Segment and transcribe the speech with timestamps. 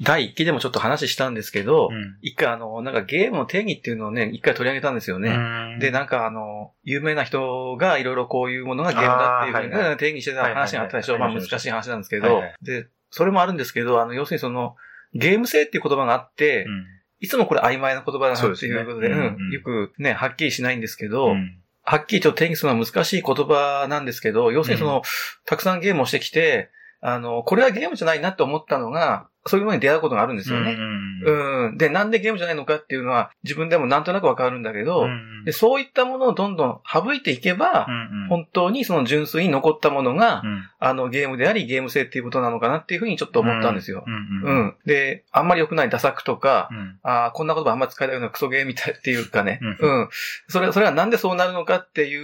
[0.00, 2.16] 第一期でもちょっと話したんですけど、うん。
[2.20, 5.30] 一回あの、なんかゲームの定義っていうのをね、一回取り上げたんですよね。
[5.30, 5.78] うん。
[5.78, 11.18] で、なんかあの、有名な人がいろいろこういうものがゲームだっていうふうに定義してた話があったでしょ。
[11.18, 12.26] まあ難しい話なんですけど。
[12.26, 14.74] はいはい、で、それもあるんですけど、あの、要するにその、
[15.14, 16.86] ゲーム性っていう言葉があって、うん。
[17.20, 21.58] いつもこれ曖昧な言葉だなっていうことで、うんうんよくね、はっきりしないんですけど、うん。
[21.84, 25.02] はっきりと定義するのは難しい言葉なんですけど、要するにその、
[25.46, 26.70] たくさんゲームをしてきて、
[27.00, 30.72] あの、これはゲームじゃないなって思ったのが、そういうものに出会うことがあるんですよね。
[30.72, 31.78] うんうん。
[31.78, 44.10] で、なんでゲームじゃないのかっていうのは、自分でもなんとなくわかるんだけど、うんで、そういったものをどんどん省いていけば、うん本当にその純粋に残ったものが、うんあの、ゲームであり、ゲーム性っていうことなのかなっていうふうにちょっと思ったんですよう。
[44.10, 44.74] んううんん。
[44.86, 49.60] で、あんまり良くないダサくとか、うんあーこんな言葉あんまり使えないようなクソゲーみたいっていうかね。
[49.62, 50.08] ううんん。
[50.48, 52.16] それ、それはなんでそうなるのかってい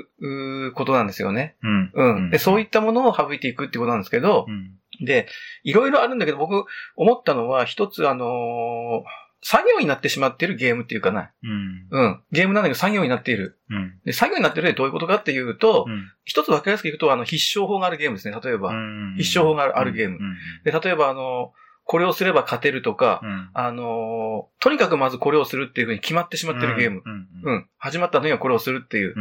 [0.00, 1.56] う、ことなんですよね。
[1.62, 2.30] うんうん。
[2.30, 4.72] で、そういったものを省いていくっていうことなんですけど、うん
[5.04, 5.26] で、
[5.62, 6.64] いろいろあるんだけど、僕、
[6.96, 9.02] 思ったのは、一つ、あのー
[9.44, 11.32] 作業になってしまっているゲームっていうかな。
[11.42, 12.20] うんうん。
[12.30, 13.58] ゲームなんだけど作業になっている。
[13.70, 18.38] うんで、作業になっているってどういうことかっていうと、うん一つ分かりやすく言うと、あの、必勝法があるゲームですね。
[18.40, 18.68] 例えば。
[18.70, 21.52] うん必勝法があるゲームうんで、例えば、あの、
[21.84, 27.02] これをすれば勝てるとか、うんあのーとにかくまずこれをするっていうふうに決まってしまってるゲーム。
[27.04, 27.66] うんうん。
[27.78, 29.14] 始まったのにはこれをするっていう。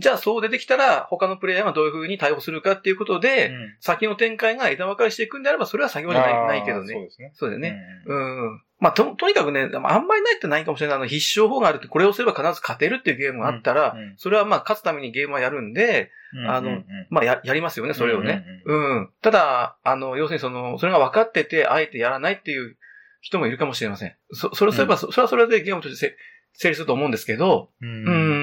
[0.00, 6.94] うんじゃあ、そう出てきたら、他のプレイヤーがどういうふうに対応するかっていうことで、うん先の展開が枝分かれしていくんであれば、それは作業じゃないないけどね。
[6.94, 7.32] そうですね。
[7.34, 7.78] そうだよね。
[8.06, 8.62] ううん。
[8.80, 10.96] まあ、と、とにかくね、あんまりないってないかもしれない。
[10.96, 18.44] あの、必勝法があるって、これをすれば必ず勝てるっていうゲームがあったら、うんうんそれはまあ、勝つためにゲームはやるんで、んあのうんうんまあ、や、やりますよね、それをね。
[18.64, 19.10] うんうんうん。
[19.20, 22.76] ただ、あの、要するにその、それが分かってて、あえてやらないっていう
[23.20, 24.14] 人もいるかもしれません。
[24.32, 26.16] そ、それをすれば、そそれはそれでゲームとしてせ
[26.52, 28.39] 成立すると思うんですけど、うんうん、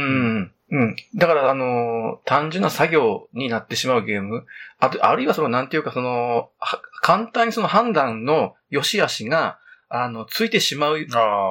[0.71, 0.95] うん、うん。
[1.15, 4.45] だから、あの、単純な作業になってしまうゲーム。
[4.79, 11.05] あと、あるいはその、なんていうか、その、は簡単にその判断の良し悪しが、あの、ついてしまうっ。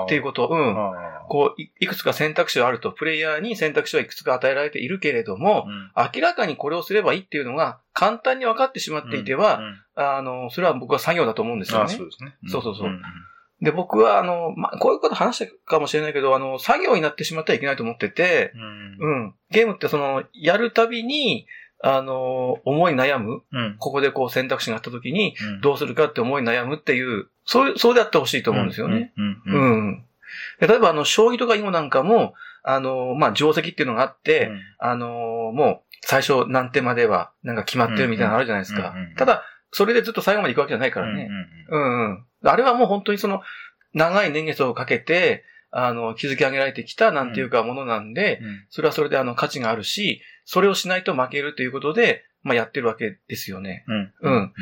[0.08, 0.70] ていうこと、うん。
[0.70, 12.06] あこうい、いくつか選択肢があると、プレイヤーに選択肢はいくつか与えられているけれどもあ。、うん明らかにこれをすればいいっていうのが簡単に分かってしまっていては、うんあの、それは僕は作業だと思うんですよねそう。
[12.06, 12.36] ですね。
[12.48, 13.02] そうそうそうん
[13.62, 19.34] で、僕は、あの、まあ、こういうこと話したかもしれないけど、あの、作業になってしまってはいけないと思ってて、うんうん。
[19.50, 21.46] ゲームってその、やるたびに、
[21.82, 23.42] あの、思い悩む。
[23.52, 29.12] うんここでこう選択肢があった時に、うんどうするかって思い悩むっていう、そういう、そうであってほしいと思うんですよね。。
[29.16, 29.76] うんう。
[29.92, 30.04] ん。
[30.60, 35.08] で例えば、あの、将棋とか囲碁なんかも、あの、まあ、定石っていうのがあって、あの、
[35.54, 39.14] もう、最初何手までは、なんか決まってるみたいなのあるじゃないですかうんうんうん。
[39.14, 41.28] ただ、それでずっと最後まで行くわけじゃないからね。
[41.68, 42.24] うんうん。
[42.52, 43.42] あれはもう本当にその、
[43.94, 48.40] 長い年月をかけて、あの、築き上げられてきた、なんていうか、ものなんで、
[48.70, 53.84] それはそれであの、価値があるし、それをしないと負けるということで、まあ、やってるわけですよね。
[53.88, 54.12] うん。
[54.20, 54.52] うん。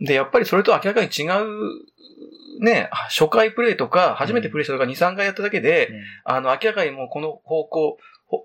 [0.00, 5.90] で、やっぱりそれと明らかに違う、ね、初回プレイとか、初めてプレイしたとか2、3回やっただけで、
[6.24, 7.98] あの、明らかにもうこの方向、ほ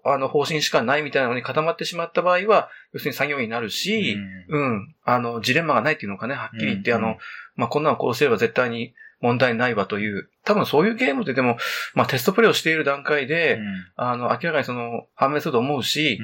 [0.04, 4.18] あの、方針しかないみたいなのに固まってしまった場合は、要するに作業になるし、
[4.50, 6.98] うん、あの、ジレンマがないっていうのかね、はっきり言って、うん。
[6.98, 7.18] あの、
[7.56, 11.58] まあ、こんなのこうすれば絶対に問題ないわという、多分そういうゲームってでも、
[11.94, 13.60] まあ、テストプレイをしている段階で、
[13.96, 16.20] あの、明らかにその、判明すると思うし、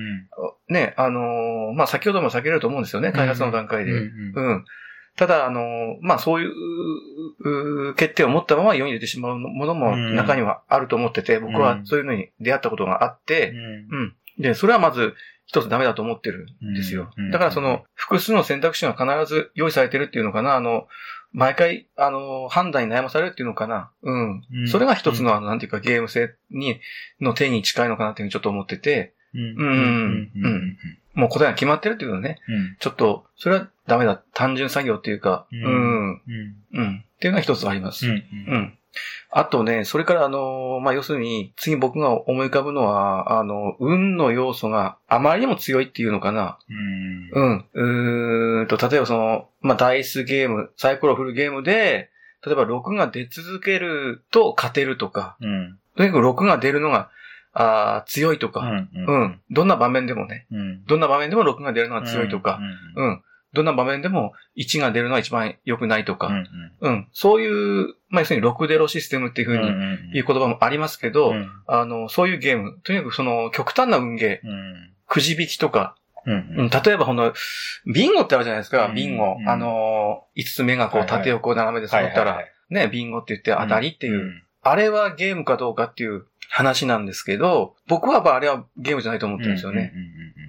[0.68, 3.92] ね、あの、まあ、先ほども避けれると思うんですよね、開発の段階で。
[3.92, 4.66] うん。
[5.18, 10.16] ただ、あの、まあ、そういう、う決定を持ったまま世に出てしまうものもうん。
[10.16, 14.16] 中にはあると思ってて、僕はそういうのに出会ったことがあって、うん。
[14.40, 15.14] で、それはまず
[15.46, 17.12] 一つダメだと思ってるんですよ。
[17.18, 17.32] うん。
[17.32, 20.88] だからその、複数の選択肢が必ず用意されてるっていうのかな、あの、
[21.34, 23.92] 毎回、あの、判断に悩まされるっていうのかな。
[24.02, 24.44] うん。
[24.54, 24.68] うん。
[24.68, 26.80] それが一つの、あの、なんていうか、ゲーム性に、
[27.20, 30.32] の定義に近いのかなっていうふうにちょっと思ってて、うん。
[31.14, 32.40] もう答えが決まってるっていうのはね、
[32.80, 34.22] ちょっと、それはダメだ。
[34.34, 35.64] 単純作業っていうか、ううん
[36.12, 36.22] ん。
[36.74, 37.06] うん。
[37.16, 38.08] っていうのが一つあります。
[38.08, 38.78] うん。
[39.30, 46.60] あとね、それからあの、まあ、要するに、次僕が思い浮かぶのは、あの、運の要素があまりにも強いっていうのかな。
[47.34, 47.66] うん。
[47.74, 52.10] うーんと、例えばその、まあ、ダイスゲーム、サイコロ振るゲームで、
[52.46, 55.38] 例えば6が出続けると勝てるとか、
[55.96, 57.10] とにかく6が出るのが、
[57.54, 60.48] あー強いとか、うん、どんな場面でもね、
[60.88, 62.60] どんな場面でも6が出るのが強いとか、
[62.96, 63.24] うん。
[63.54, 66.32] どんな場面でも1が出るのが一番良くないとか、
[66.80, 67.08] うん。
[67.12, 71.34] そういう、まあ、要するに6出ロシステムっていうふうにいう言葉もありますけど、
[71.68, 74.48] あの、そういうゲーム、とにかくその極端な運ゲー、
[75.08, 75.96] くじ引きとか、
[76.26, 77.34] うん、例えばこの、
[77.94, 79.38] ビンゴってあるじゃないですか、ビンゴ。
[79.46, 89.94] あの、5つ目がこう縦横斜めで揃ったら、ね、ビンゴって言って当たりっていう、あれはゲームかどうかっていう話なんですけど、僕はあれはゲームじゃないと思ってるんですよね。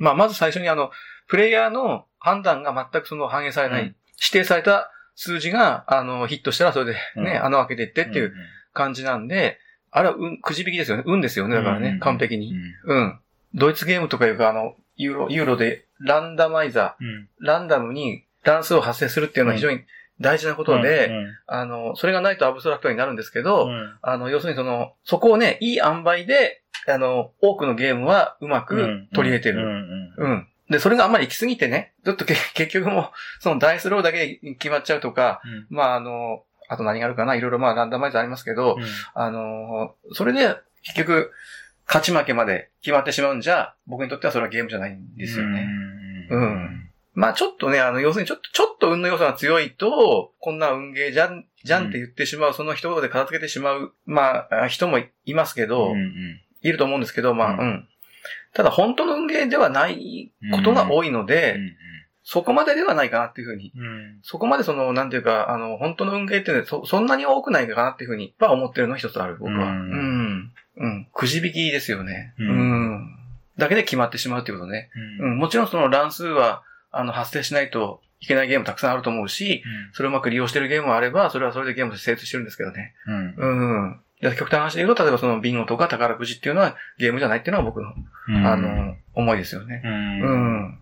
[0.01, 0.91] まあ、まず最初にあの、
[1.29, 3.95] プレイヤーの判断が全くその反映されない、指
[4.33, 8.35] 定された数字が、あの、ヒットしたらそれでね、うん穴を開けていってっていう
[8.73, 9.59] 感じなんで、
[9.93, 11.05] あれは運、くじ引きですよね。
[11.07, 11.55] 運ですよね。
[11.55, 12.53] だからね、完璧に。
[12.85, 13.21] うん。
[13.55, 17.07] ドイツゲームとかいうか、あの、ユーロ、ユーロでランダマイザうん。
[17.07, 19.83] ー、ランダムに乱数を発生するっていうのは非常に
[20.21, 21.09] 大事なことで、
[21.47, 23.69] あの、それがないとアブストラクトになるんですけど、
[24.03, 29.63] あの、要するにその、そこをね、いい塩梅で、あの、多くのゲームはうまく取り入れてる。
[30.19, 30.49] うん。
[30.71, 33.05] で、それがあんまり行き過ぎてね、ずっとけ 結局もう、
[33.41, 38.77] そのダイスローだけ決まっちゃうとか、まああの、あと何があるかな、いろいろまあランダマイズありますけど、
[39.15, 41.33] あの、それで結局、
[41.87, 45.69] 勝ち負けまで決まってしまうんじゃ、僕にとってはそれはゲームじゃないんですよね。
[46.31, 46.91] うん。
[47.15, 55.95] まあちょっとね、あの、要するにちょっと、ちょっと運の要素が強いと、こんな運ゲーじゃん、じゃんって言ってしまう、その一言で片付けてしまう、まあ、人もいますけど、
[56.63, 57.89] いると思うんですけど、まあ、うんうん。
[58.55, 61.59] ただ本当の運ゲーではないことが多いので、
[62.25, 63.73] そこまでではないかなっていうふうに。
[64.23, 69.59] そこまでその、なんていうか、あの、本当の運ゲーってそ、そんなに多くないかなっていうふうには思ってるのが一つある、僕は。
[69.59, 70.53] ううんん。
[70.77, 71.09] うん。
[71.13, 72.35] くじ引きですよね。
[72.39, 73.19] ううんん。
[73.59, 74.91] だけで決まってしまうっていうことね。
[75.21, 75.39] うん。
[75.39, 76.63] もちろんその乱数は、
[76.93, 82.95] あの、発生しないといけないゲームたくさんあると思うし、それをうまく利用してるゲームもあれば、それはそれでゲームとして成立してるんですけどね。
[83.37, 84.01] うん。
[84.23, 87.93] いや極端な話で言うと、例えばそのビンゴとか宝くじっていうのはゲームじゃないっていうのが僕の、
[88.49, 89.83] あの、思いですよね。
[89.85, 90.79] うん。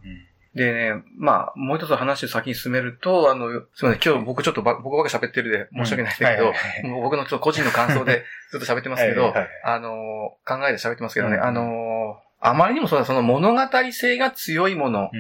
[0.55, 6.53] でね、まあ、もう一つ話を先に進めると、あの、すみません、今日僕ちょっとば僕ばっかり喋ってるで申し訳ないんだけど、
[7.01, 9.33] 僕のちょっと個人の感想で ずっと喋ってますけど、
[9.65, 11.43] あの、考えで喋ってますけどね、うん。
[11.43, 13.61] あの、あまりにもそのその物語
[13.93, 15.11] 性が強いもの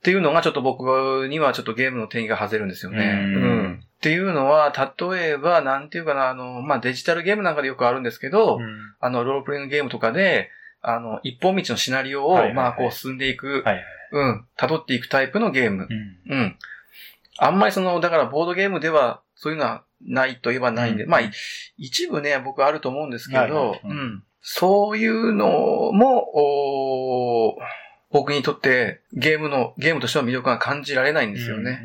[0.00, 3.04] っていうのがちょっと僕にはちょっとゲームの定義が外れるんですよね。
[3.04, 8.58] うんっていうのは、例えば、なんていうかな、あの、まあ、デジタルゲームなんかでよくあるんですけど、
[8.98, 10.48] あの、ロールプレイングゲームとかで、
[10.80, 13.84] あの、一本道のシナリオを、はいはいはいまあ、こう進んでいく、はいはい。
[14.12, 15.86] うん、辿っていくタイプのゲーム。
[16.26, 16.56] うんうん。
[17.36, 21.30] あんまりその、だからボードゲームでは、そういうのはないといえばないんで、うんまあ、い
[21.76, 24.22] 一部ね、僕あると思うんですけど、はいはいうんうん。
[24.40, 31.80] そういうのも、おー僕にとってゲームの、ゲームとしての魅力が感じられないんですよね。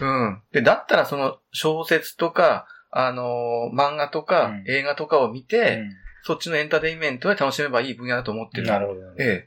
[0.00, 0.42] うん。
[0.52, 5.90] で、だったらその小説とか、あのー漫画とか、うん映画とかを見うて、ん
[6.26, 8.66] そっちのエンターテインメントで楽しめばいい分野だと思ってる。
[8.66, 9.00] なるほど。
[9.18, 9.44] え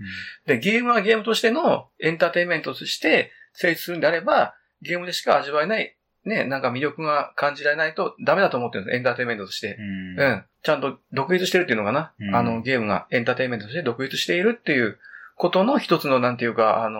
[0.48, 4.54] えで、ゲームはゲームとしてのエンターテインメントとして成立するんであれば、
[4.84, 8.96] ゲームでしか味わえない、ね、なんか魅力が感じられないとダメだと思ってるんです。
[8.96, 9.76] エンターテインメントとして。
[9.80, 10.44] うんうん。
[10.62, 12.14] ちゃんと独立してるっていうのかな。
[12.20, 15.00] うんあの、ゲームがエンターテインメントとして独立しているっていう
[15.38, 17.00] ことの一つの、なんていうか、あの、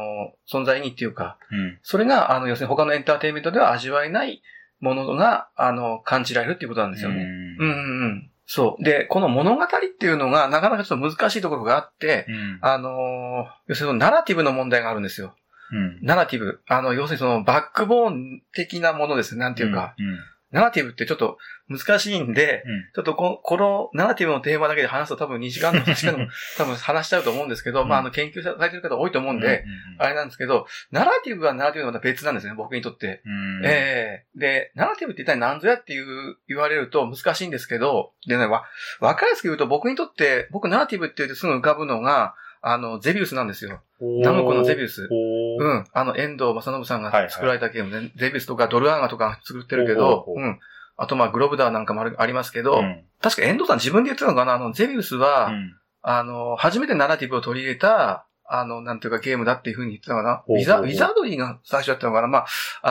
[0.50, 4.42] 存在意義っていうか、うんそれが、あの、要するに他のエンターテインメントでは味わえない
[4.80, 7.24] ものが、あの、感じられるっていうことなんですよね。
[7.60, 8.30] うんうんうん。
[8.46, 8.84] そう。
[8.84, 9.68] で、この物語っ
[10.00, 15.36] ていうのがなかなかちょっと難しいところがあって、うんあのー要するにナラティブの問題があるんですよ。
[15.74, 16.62] うんナラティブ。
[16.68, 19.42] あの、要するにそのバックボーン的なものですね。
[19.42, 19.96] なんていうか。
[19.98, 20.20] うん
[20.58, 21.38] ナラティブってちょっと
[21.70, 22.84] 難しいんで、うん。
[22.96, 27.90] ちょっとここのナラティブのテーマだけで話すと多分2時間の2時間でも 多分話しちゃうと思うんですけど、うん。
[27.90, 29.66] まああの研究されてる方多いと思うんで、
[30.00, 33.22] あれなんですけど、ナラティブはナラティブとまた別なんですね、僕にとって。
[33.24, 33.62] うん。
[33.66, 34.40] ええ。
[34.40, 38.64] で、ナラティブって一体何ぞやっていう、言われると難しいんですけど、でね、わ、
[39.00, 43.82] わかりやすく言うと僕にとって、僕ナラティブって言ってすぐ浮かぶのが、あの、ゼビウスなんですよ。
[44.02, 45.08] ナムコのゼビウス。
[45.12, 45.86] うん。
[45.92, 47.24] あの、遠藤正信さんはいはい。
[47.26, 50.60] が作られたゲームで、ゼビウスとかドルアーガとか作ってるけどうん。
[50.98, 53.04] あと、まあ、グロブダーなんかもあるありますけど、うん。
[53.22, 54.56] 確か遠藤さん自分で言ってたのかな？
[54.56, 55.76] あの、ゼビウスは、うん。
[56.02, 60.44] あの、初めてナラティブを取り入れた、あの、なんていうかゲームだっていうふうに言ってたのかな？
[60.48, 62.28] ウィザードリーが最初だったのかな？
[62.28, 62.46] まあ、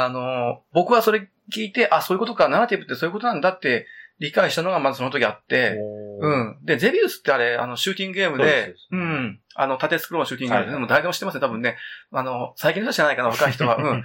[0.05, 3.87] あの、僕はそれ聞いて、あ、そういうことか、ナラティブってそういうことなんだって
[4.19, 5.79] 理解したのがまずその時あって、
[6.21, 6.59] うん。
[6.63, 9.41] で、ゼビウスってあれ、あの、シューティングゲームそうでです、うん。
[9.55, 11.77] あの、縦スクロールのシューティングゲームで、はいはいでも誰でも知ってますね、多分ね。
[12.13, 13.77] あの、最近の人知らないかな、若い人は。
[13.83, 14.05] うん。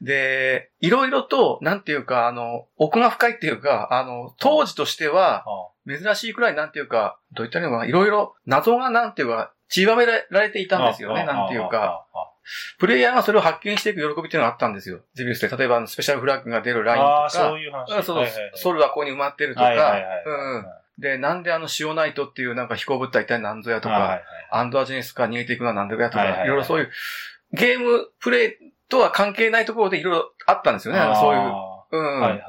[0.00, 11.78] で、いろいろと、なんていうか、あの、奥が深いっていうか、あの、当時としては、あ珍しいくらいなんていうか、どういったのかな、いろいろ謎がなんていうか、散りばめられていたんですよね、あなんていうか。。
[12.14, 12.30] あああ
[12.78, 15.00] プレイヤーがそれを発見していく喜びっていうのがあったんですよ。
[15.14, 15.56] ゼビウスで。
[15.56, 17.30] 例えば、スペシャルフラッグが出るラインとああ、か。
[17.30, 17.92] そういう話。
[17.92, 19.66] うんそうそうはいはいはいソルはここに埋まってるとか。
[19.66, 20.66] はいはいはいうん。
[21.00, 26.90] で、なんであの、シオナイトっていうなんか飛行物体一体何ぞやとか、はいはいはいアンドアジェネスから逃げていくのは何ぞやとか、はいはいはいいろいろそういう、
[27.52, 31.00] ゲームプレイとは関係ないところでいろいろあったんですよね。
[31.00, 31.40] そういう。
[31.40, 32.00] あうん。
[32.00, 32.40] ーはいはいはい。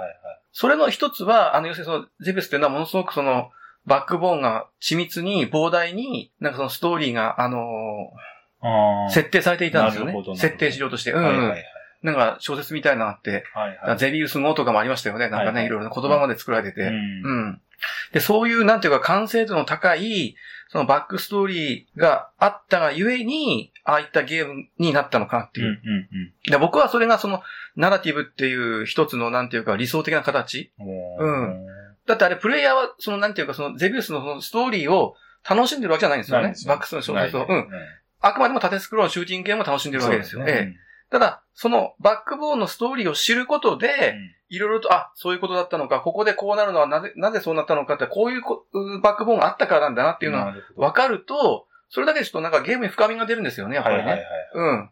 [0.51, 3.51] それの一つは、あの、要するにその、ゼビウスっていうのはものすごくその、
[3.85, 8.11] バックボーンが緻密に、膨大に、なんかそのストーリーが、あの
[9.09, 11.11] 設定されていたんですよね設定資料として。
[11.11, 11.63] うん、うんはいはいはい
[12.03, 13.97] なんか小説みたいなのがあって、はいはい。
[13.99, 15.29] ゼビウス語とかもありましたよね。
[15.29, 16.81] なんかね、はいはいいろいろな言葉まで作られてて。
[16.81, 17.61] ううんん。
[18.13, 20.35] で、そういう、なんていうか、完成度の高い、
[20.69, 25.67] そのバックストーリーがあったがゆえに、ああいったゲームになったのかなっていう。
[25.67, 27.41] うんうんで僕はそれがその、
[27.75, 30.71] ナラティブっていう一つの、なんていうか、理想的な形。
[30.79, 31.65] うん。
[32.07, 35.15] だってあれ、プレイヤーは、その、なんていうか、その、ゼビウスのそのストーリーを
[35.47, 36.49] 楽しんでるわけじゃないんですよね。
[36.49, 37.45] よバックストーリー小説を。
[37.47, 37.67] うん。
[38.21, 40.41] あくまでも縦スクロールのシューティングゲームを楽しんでるわけですよ。
[40.41, 40.75] そうええ。
[41.11, 44.15] ただ、そのバックボーンのストーリーを知ることで、
[44.49, 48.65] いろいろと、あ、そういうことだったのか、ここでこうなるのはなぜ、なぜそうなったのかって、こういうこ
[49.03, 54.03] バックボーンがあったからなんだなっていうのは分かると、それだけでちょっとなんかゲームに深みが出るんですよね、やっぱりね。
[54.03, 54.29] はいはいはい。
[54.53, 54.89] うん。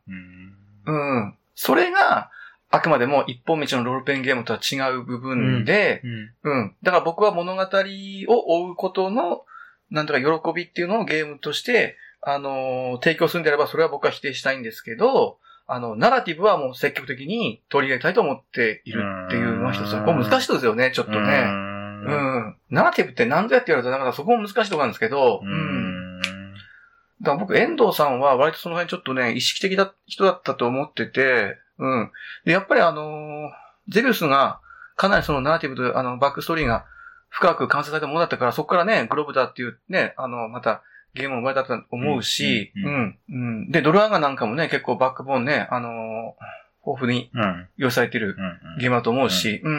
[0.85, 1.15] うん。
[1.17, 1.37] うん。
[1.55, 2.29] それが、
[2.71, 6.31] あくまでも一本道のロールペンゲームとは違う部分で、うん。
[6.43, 6.75] うん。
[6.83, 9.45] だから僕は物語を追うことの、
[9.89, 15.39] なんとか喜びっていうのをゲームとして、あのー提供するんであれば、それは僕は否定したいんですけど、
[15.71, 19.93] あの、ナラティブはもう積極的に取り入れたいと思っているっていうのは一つ。
[19.93, 21.17] うんこれ難しいですよね、ちょっとね。
[21.17, 21.21] う。
[21.21, 22.57] うんん。
[22.69, 26.19] ナラティブって何ぞやって言われたら、なんかそこも難しいところなんですけど、ううん。
[26.19, 26.21] ん。
[27.21, 32.11] だから僕、遠藤さんは割とその辺ちょっとね、意識的な人だったと思ってて、うん。
[32.45, 34.59] で、やっぱりあのーゼビウスが、
[34.95, 36.85] かなりそのナラティブと、あの、バックストーリーが
[37.29, 40.83] 深く完成されたものだったから、そこからね、グローブだっていうね、あの、また、
[41.19, 43.33] ゲームも生まれたと思うし、ううんん、う
[43.67, 43.71] ん。
[43.71, 45.91] で、ドルアーガなんかもね、結構バックボーンね、あのー
[46.87, 47.67] 豊富にうん。
[47.77, 48.77] 用意されてるうん。
[48.79, 49.75] ゲームだと思うし、うん、う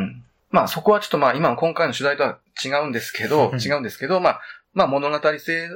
[0.00, 0.24] ん。
[0.50, 4.40] まあそこはちょっとまあ今の今回の取材とは違うんですけど、 違うんですけど、まあ、
[4.72, 5.68] まあ物語性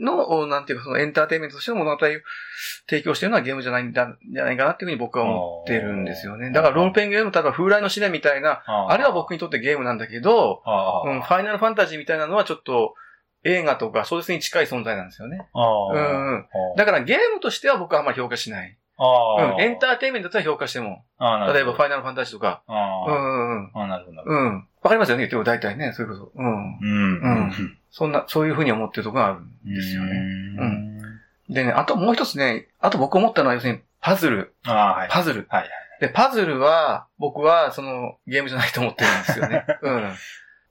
[0.00, 2.08] の、なんていうかそのエンターテインメントとしての物語を
[2.88, 6.50] 提供しているのはゲームじゃないんだ、じゃないかなっていうふうに僕は思ってるんですよね。
[6.50, 12.94] だからロールペンゲーム、例えば風来の試練みたいな、あれは僕にとってゲームなんだけど、あうん、ファイナルファンタジーみたいなのはちょっと
[13.44, 15.48] 映画とか小説に近い存在なんですよね。
[15.54, 16.46] うんうん。
[16.76, 18.76] だからゲームとしては僕はあんまり評価しない。
[19.00, 23.12] あうん、エンターテインメントとは評価しても、あ例えばファイナルファンタジーとか、ああ。
[23.12, 24.22] うんうんなるほど。
[24.26, 24.66] うん。
[24.82, 26.32] わかりますよね、言っても大体ね、そういうこと。
[26.34, 26.78] うん。
[26.78, 27.20] うん。
[27.22, 30.12] うんそんな、そういうふうに思ってるところがあるんですよね。
[30.12, 31.02] ね。
[31.48, 34.54] でね、あともう一つね、あと僕思ったのは要するにパズル。
[34.64, 35.08] ああ、はい。
[35.10, 35.46] パズル。
[35.48, 35.70] はいはい。
[36.00, 39.64] で、パズルは、僕は、その、ゲームじゃないと思ってるんですよね。
[39.82, 40.12] うん。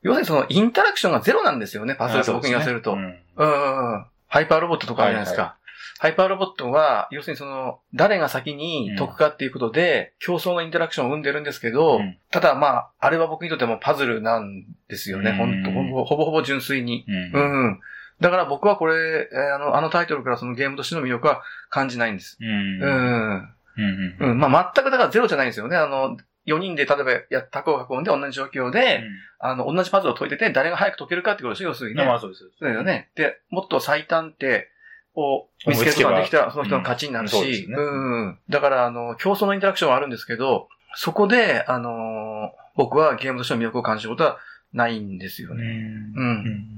[0.01, 2.93] 要するにその、インタラクションがゼロなんですよね、パズルって僕に言わせると。
[2.93, 4.05] うんうんうんうん。
[4.27, 5.41] ハイパーロボットとかあるじゃないですか。
[5.43, 5.55] は
[5.99, 15.31] ハイパーロボットは、要するにその、誰が先に解くかっていうことで、競争のインタラクションを生んでるんですけど、うんただまあ、あれは僕にとってもパズルなんですよね。
[15.31, 17.05] うんほんとほぼほぼほぼ純粋に。
[17.07, 17.39] うんう。
[17.39, 17.79] んうん。
[18.19, 22.37] だから僕はこれ、えーあの、あのタイトルからそのゲームとしての魅力は感じないんです。
[22.39, 22.45] う。
[22.45, 22.81] ん。
[22.81, 24.17] うん。
[24.19, 24.39] うん。
[24.39, 25.77] まあ全くだからゼロじゃないんですよね。
[25.77, 29.03] あの、4人で例えばや、タコを囲んで同じ状況で、
[29.39, 32.05] あの、同じパズルを解いてて誰が早く解けるかってことですよ、要するにね。
[32.05, 32.49] まあそうです。
[32.57, 33.09] そうだよね。
[33.15, 34.69] で、もっと最短手
[35.13, 37.35] を見つけることができたら、その人の勝ちになるし
[37.67, 37.81] うんねう
[38.29, 38.39] ん。
[38.49, 44.37] だから、あの、競争のインタラクションはあるんですけど、そこで、あの、僕はゲームとしての魅力を感じることは
[44.73, 45.63] ないんですようね。
[45.63, 46.13] ん。
[46.15, 46.77] うん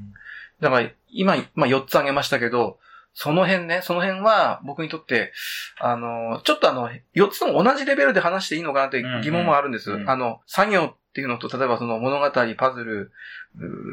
[0.61, 2.79] だから、今、まあ、4つ挙げましたけど、
[3.21, 5.33] その辺ね、その辺は僕にとって、
[5.77, 9.91] あの、ちょっとあの、4つとも同じレベルで話していいのかなって疑問もあるんです。
[9.91, 13.11] うんうんあの、作業っていうのと、例えばその物語、パズル、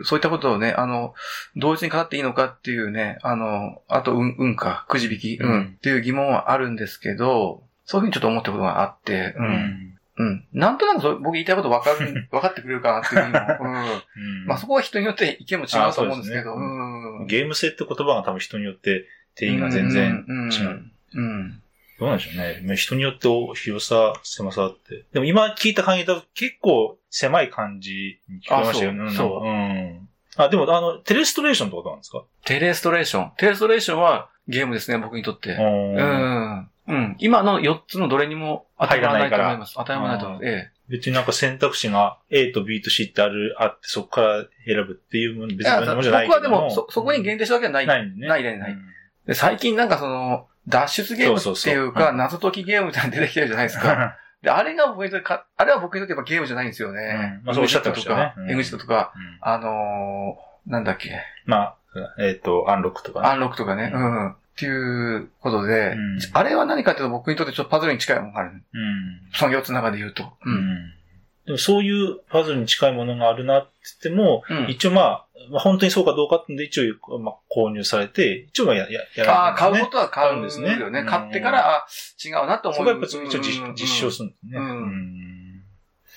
[0.01, 1.13] うそういったことをね、あの、
[1.57, 9.41] 同一に語っていいのかっていうね、あの、あと、うん、うんか、くじ引き、うん、うんっていう疑問はあるんですけど、そういうふうにちょっと思ったことがあって、う。
[9.41, 9.97] うんん。
[10.19, 10.45] うん。
[10.53, 13.75] なんとなくそう僕言いたいこと分かる、 分かってくれるかなっていうふうにも、うん。
[13.75, 17.27] うんまあそこは人によって意見も違うと思うんですけど、うん。
[17.27, 19.05] ゲーム性って言葉が多分人によって
[19.37, 20.83] 定義が全然違う。
[21.15, 21.63] うん。
[21.99, 22.63] どうなんでしょうね。
[22.65, 25.05] まあ人によって広さ、狭さって。
[25.13, 29.05] でも今聞いた感じだと結構狭い感じに聞こえましたよね。
[29.05, 30.09] あそうそううん。
[30.37, 32.25] あ、でもあの、テレストレーションってことなんですか？
[32.45, 33.33] テレストレーション。
[33.39, 35.51] テレストレーションはゲームですね、僕にとって。
[35.51, 36.69] ううん。
[36.89, 37.17] うん。
[37.19, 39.75] 今の4つのどれにも当てはまらないと思います。
[39.77, 40.49] 当てはまらないと思います。
[40.49, 45.47] え別になんか選択肢が A と B と C ってある、あってそこから選ぶっていう。
[45.57, 47.87] 別にものじゃないけど僕はでも、そ、そこに限定したわけはない。
[47.87, 48.29] ないね。
[48.29, 48.96] ないないないうん
[49.27, 54.17] で最近なんかその、脱出ゲームっていうか、うん謎解きゲームみたい出てきてるじゃないですか。
[54.43, 57.39] で、あれが僕にとってか、あれは僕にとってやっぱゲームじゃないんですよね。
[57.41, 61.11] うんまあそうおっしゃってましたよねうんエグジットとか、うんあのー、なんだっけ、
[61.45, 61.77] まあ、
[62.19, 63.29] えっ、と、アンロックとかね。
[63.29, 64.31] アンロックとかね、ううん。
[64.31, 68.51] っていうことで、うんあれは何かというと僕にとってちょっとパズルに近いものがある。
[68.51, 68.63] うん。
[69.35, 70.33] その4つの中で言うと。
[70.45, 70.51] う。
[70.51, 70.93] ん。
[71.47, 73.71] でもそういうパズルに近いものがあるなって
[74.03, 74.67] 言っても、うん。
[74.69, 81.03] 一応まあ、まあ、本当にそうかどうかってんで一応、まあ、購入されて、一応はや、や、やああ、買うねことは買うんですすよね。
[81.03, 81.87] ね買ってから、あ
[82.25, 82.79] 違うなと思う。
[82.79, 83.75] そこはやっぱ一応実,、うん。
[83.75, 84.59] 実証するんですね。
[84.59, 84.67] うん。
[84.67, 85.63] うん。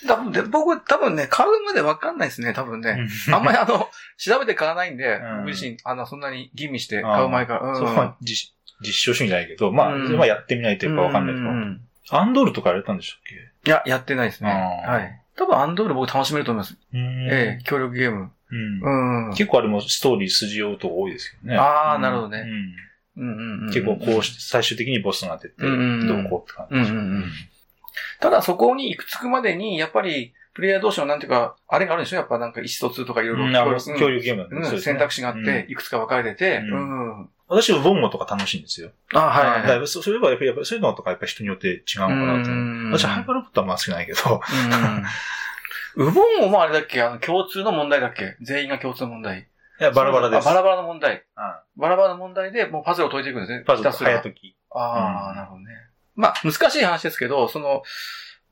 [0.07, 3.07] 多分で僕、多分ね、買うまでわかんないですね、多分ね。
[3.31, 5.37] あんまりあの、 調べて買わないんで、うん。
[5.41, 7.69] 僕自身、あの、そんなに吟味して買う前から。
[7.69, 7.75] うん。
[7.75, 10.17] そこは実実証主義じゃないけど、まあ、うん。
[10.17, 11.51] まあやってみないとやっぱわかんないとうか。
[11.51, 11.81] ん。
[12.11, 13.49] アンドールとかやれたんでしたっけ？
[13.69, 14.49] いや、やってないですね。
[14.49, 15.21] はい。
[15.37, 16.77] 多分、アンドール僕楽しめると思います。
[16.93, 16.99] うん
[17.31, 18.31] ええ、協力ゲーム。
[18.51, 19.27] うん。
[19.27, 19.33] うん。
[19.33, 21.57] 結構あれもストーリー筋追うとこ多いですけどね。
[21.57, 22.45] あーうんなるほどね
[23.71, 27.25] 結構こうして、最終的にボスが出て、どうこうって感じですうんうんうん
[28.21, 32.17] ただそこに行くつくまでに、やっぱり、プレイヤー同士のなんていうか、あれがあるんでしょ？
[32.17, 33.79] やっぱなんか意思疎通とかいろいろ。
[33.97, 37.29] 共有ゲームうん選択肢があって、いくつか分かれてて、ううん。
[37.49, 38.91] あ、私はボンゴとか楽しいんですよ。
[39.11, 39.87] はいはいはい。
[39.87, 42.91] そそれはやっぱり、やっぱりそういうのとかやっぱり人によって違うのかなと思う。
[42.93, 44.19] 私はハイパーロボットはまあ好きないけど、
[45.97, 46.07] うん。
[46.07, 48.37] ウボンゴもあれだっけあの、共通の問題だっけ？
[48.41, 49.47] 全員が共通の問題。
[49.79, 50.47] いや、バラバラです。
[50.47, 51.15] あバラバラの問題。
[51.15, 51.21] うん
[51.77, 53.63] バラバラの問題で、もうパズルを解いていくんですね。
[53.65, 54.55] パズル早時。
[54.71, 54.79] あ
[55.27, 55.67] あ、うんなるほどね。
[56.15, 57.81] まあ、難しい話ですけど、その、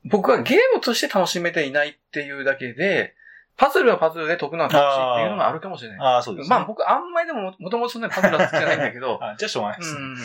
[0.04, 3.14] 僕はゲームとして楽しめていないっていうだけで、
[3.58, 5.98] パズルはパズルで解くのは楽しいっていうのがあるかもしれない。
[6.00, 6.56] ああ、そうです、ね。
[6.56, 9.96] まあ僕あんまりでももともとそんなにパズルは好きじゃないんだけど、あ、 じゃあしょうがないです。
[9.96, 10.16] うん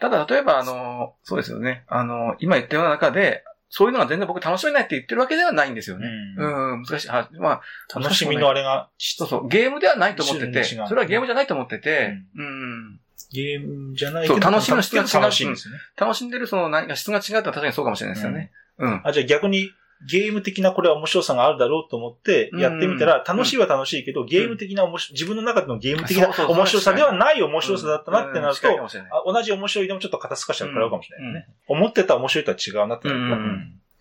[0.00, 1.84] ただ例えばあの、そうですよね。
[1.88, 6.06] あの、今言ったような中で、そういうのが全然僕楽しめないって言ってるわけではないんですよね。
[6.38, 7.28] ううん、難しい話。
[7.34, 7.60] ま
[7.94, 13.00] あ、楽しみのあれが、そうそう、ゲームではないと思ってて、それはゲームじゃないと思ってて、うん、
[13.32, 15.80] ゲームじゃないけど、そう楽しみの質が違う楽しいんですよね。
[15.96, 18.52] 楽しんでるその何か質が違ったら確かにそうかもしれないですよね。
[18.78, 19.00] うん。
[19.04, 19.70] あ、じゃあ逆に、
[20.06, 31.48] ゲーム的なこれは面白さがあるだろうと思ってやってみたら、楽しいは楽しいけど、ゲーム的な面白自分の中でのゲーム的な面白さではない面白さだったなってなると、同じ面白いでもちょっと肩透かしちゃうからうかもしれないね。
[31.66, 33.42] 思ってた面白いとは違うなってなるから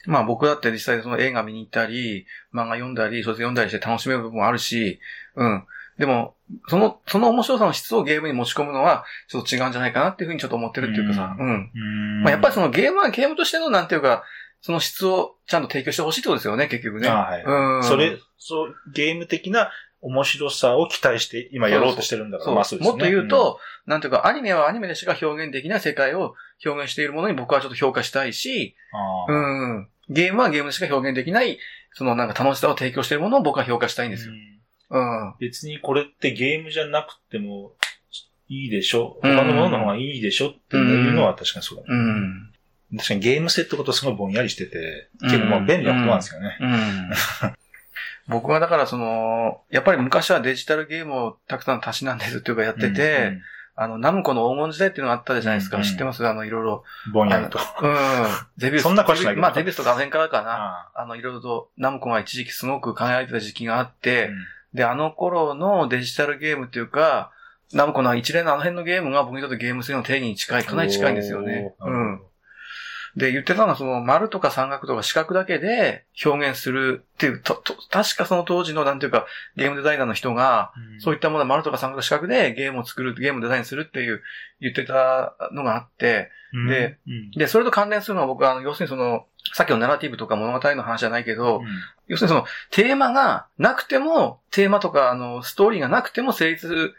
[0.05, 4.99] まあ僕だって実際その映画見に行ったり、漫画読んだり、小説読んだりして楽しめる部分もあるし、
[5.35, 5.63] うん。
[5.97, 6.35] でも、
[6.67, 11.71] その、その面白さの質をゲームに持ち込むのは、ちょっと違うんじゃないかなっていうふうにちょっと思ってるっていうかさ、ううん。
[11.73, 14.23] うんまあやっぱりそのゲームはゲームとしてのなんていうか、
[14.61, 17.09] その質をちゃんと提供してほしいってことですよね、結局ね。
[17.09, 17.83] あはいうん。
[17.83, 19.71] それ、そう、ゲーム的な
[20.01, 22.91] 面白さを期待して今やろうとしてるんだから、まあそうですね。
[22.91, 26.35] もっと言うと、なんていうか、アニメはアニメでしか表現できない世界を
[26.65, 28.75] 表現しているものに僕はちょっと評価したいし、
[29.27, 29.89] うん。
[30.09, 31.59] ゲームはゲームでしか表現できない、
[31.93, 34.33] そのなんか楽しさを提供しているものを僕は評価したいんですよ。
[34.89, 35.35] うん。
[35.39, 37.73] 別にこれってゲームじゃなくても
[38.49, 41.87] いいでしょうん他のものの方がいいでしょっていうのは確かにそうだね。
[41.89, 42.53] うん。
[42.95, 46.57] 確かにゲーム性ってことすごいぼんやりしてて、うん結構まあ便利なことなんですよね。
[46.61, 47.11] うん。
[48.29, 53.37] 僕はだからその、やっぱり昔はデジタルゲームをたくさんたしなんでるっていうかやってて、
[53.79, 55.77] あの、ナムコの黄金時代っていうのがあったじゃないですか。
[55.77, 56.25] うん知ってます？
[56.27, 56.83] あの、いろいろ。
[57.05, 57.59] うん、ぼんやりと。
[57.81, 57.95] うん。
[58.57, 58.83] ゼビウス。
[58.83, 60.89] そんなことしないまあ、ゼビウスと画面からかな。
[60.95, 64.31] ああの、いろいろと、ナムコが一時期すごく輝いてた時期があっーて、
[64.73, 67.31] で、あの頃のデジタルゲームっていうか、
[67.73, 71.75] ナムコの一連のあの辺のゲームが僕にとってゲーム性の定義に近い、かなり近いんですよね。
[71.79, 72.21] うん。。
[73.17, 79.25] で、言ってたのは、その、丸とか三角とか四角だけで表現するっていう、と、と、確かその当時の、なんていうか、
[79.55, 84.21] ゲームデザイナーの人が、そういったもの、丸とか三角四角でゲームを作る、ゲームをデザインするっていう、
[84.61, 91.63] 言ってたのがあって、うんで、うんで、それと関連するのは僕は、あの、要するにその、さっきのナラティブとか物語の話じゃないけど、
[92.07, 96.93] 要するにその、テーマがなくても、テーマとか、あの、ストーリーがなくても成立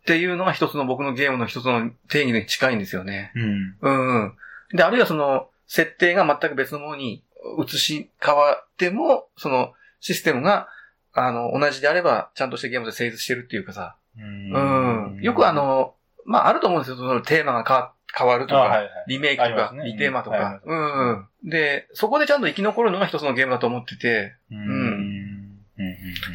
[0.00, 3.32] っていうのが一つの僕のゲームの一つの定義に近いんですよね。
[3.34, 3.76] うん。
[3.82, 4.32] うんうん。
[4.74, 7.22] で、あるいはその、設定が全く別のものに
[7.64, 10.68] 移し変わっても、その、システムが、
[11.12, 13.96] あの、同じであれば、ちゃんとしてゲームで成立してるっていうかさ。
[14.16, 15.18] うん。
[15.22, 16.96] よくあ、の、まあ、あると思うんですよ。
[16.96, 21.50] そのテーマが変わ変わるとか、あはいはいリメイクとか、ねリテーマとかうんうんうん。
[21.50, 24.58] で、そこでちゃんと生き残るのが一つのゲームだと思ってて、うん。
[24.58, 25.48] うん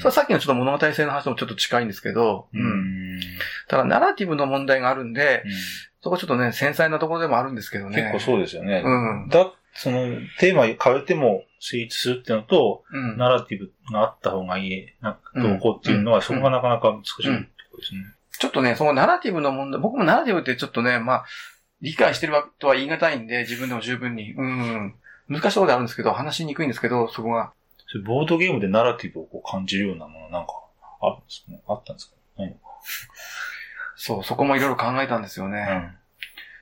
[0.05, 0.11] うん。
[0.11, 3.02] さっきのちょっと物語性の話ともちょっと近いんですけど、ううん。
[3.13, 3.19] ん。
[3.67, 5.51] ただ、ナラティブの問題があるんで、うん
[6.03, 7.95] そこちょっとね、繊細なところでもあるんですけどね。
[7.95, 8.83] 結構そうですよね。
[8.83, 9.29] うん。
[9.29, 13.17] だ、その、テーマ変えても成立するっていうのと、うん。
[13.17, 18.01] ナラティブがあった方がいい、な、うんどうこうっていうのは、うんそこがなかなか難しいところですね。
[18.37, 21.25] ちょっとね、そのナラティブの問題、僕もナラティブってちょっとね、まあ、
[21.79, 24.33] 理解してるわとは言い難いんで、自分でも十分に。
[24.33, 24.95] うん。
[25.29, 27.53] 難しいところであるんですけど、話しにくいんですけど、そこが。
[27.87, 30.51] それボードゲームでナラティブをこう感じるようなものなんか、
[31.01, 31.61] あるんですかね？
[31.65, 32.57] あったんですかね？
[33.95, 35.65] そう、そこもいろいろ考えたんですよね。
[35.69, 35.97] うん。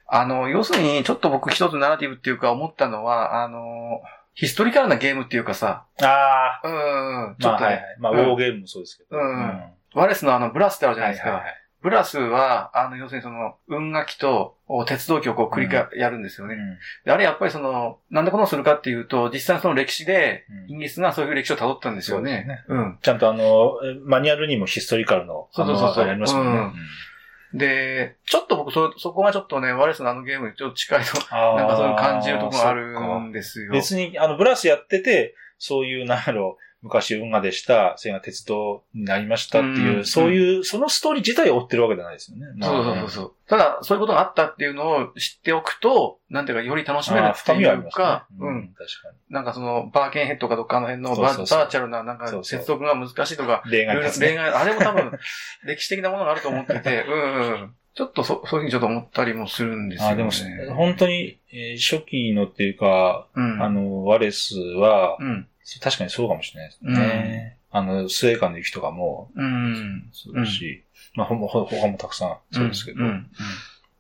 [0.08, 4.02] あの、要するに、ちょっと僕一つナラティブっていうか思ったのは、あの、
[4.34, 7.84] ヒストリカルなゲームっていうかさ、ああ、うん、ちょまあっとね、はいはい。
[8.00, 9.18] まあ、ウうんォーゲームもそうですけど。
[9.18, 11.32] うんワレスのあの、ブラスってあるじゃないですか。
[11.32, 16.56] はいはいはいブラスは、あの、要するにその、運楽器とお鉄道機を繰り返、やるんですよね。
[16.56, 22.64] うんであれやっぱりその、なんでこのするかっていうと、実際のその歴史で、うんイギリスがそういう歴史を辿ったんですよね。
[22.68, 23.00] うん。
[23.02, 26.60] ちゃんとあの、えマニュアルにもヒストリカルの、そうそうそうそうありますもんね。
[26.60, 26.74] うん
[27.54, 33.72] で、ちょっと僕そ、そこがちょっとね、ワレスのあのゲームにちょっと近いと、なんかそういう感じるところがあるんですよ。
[33.74, 42.48] 別に、あの、ブラスやってて、そういう、なんやろ、昔運河でした、それが鉄道になりましたっていう、うんそういう、そのストーリー自体を追ってるわけじゃないですよね。
[42.62, 43.34] そうそうそうそう。
[43.48, 49.18] ただ、そういうことがあったっていうのを知っておくと、なんていうか、より楽しめるっていうか、ね、うん、確かに。
[49.30, 55.12] なんかその、バーケンヘッドかどっかの辺のバーチャルな、なんか、接続が難しいとか、恋愛、ね、恋愛、あれも多分、
[55.66, 57.76] 歴史的なものがあると思ってて、うんうん。
[57.94, 60.14] ちょっとそ、そういうふうにちょっと思ったりもするんですよね。
[60.14, 60.32] あ、でも、
[60.76, 65.48] 本当に、えー、初期のっていうか、うん、あの、ワレスは、うん、
[65.82, 67.58] 確かにそうかもしれないですね。
[67.74, 70.84] うん、あの、スウェーカンの雪とかも、うん、そうだし、
[71.16, 73.00] まあ、ほ、ほ、他もたくさんそうですけど。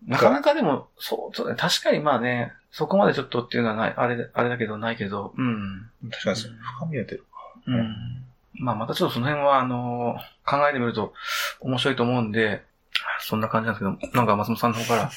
[0.07, 5.89] なかなかでも、そう、そうね、確かにまあね、そこまでちょっとっていうのはない、あれ、あれだけどないけど、うん。
[6.09, 7.25] 確かに深みが出るか。
[7.67, 8.25] うん。
[8.55, 11.13] まあまたちょっとその辺は、あの考えてみると
[11.59, 12.63] 面白いと思うんで、
[13.19, 15.11] そんな感じなんですけど、なんか松本さんの方から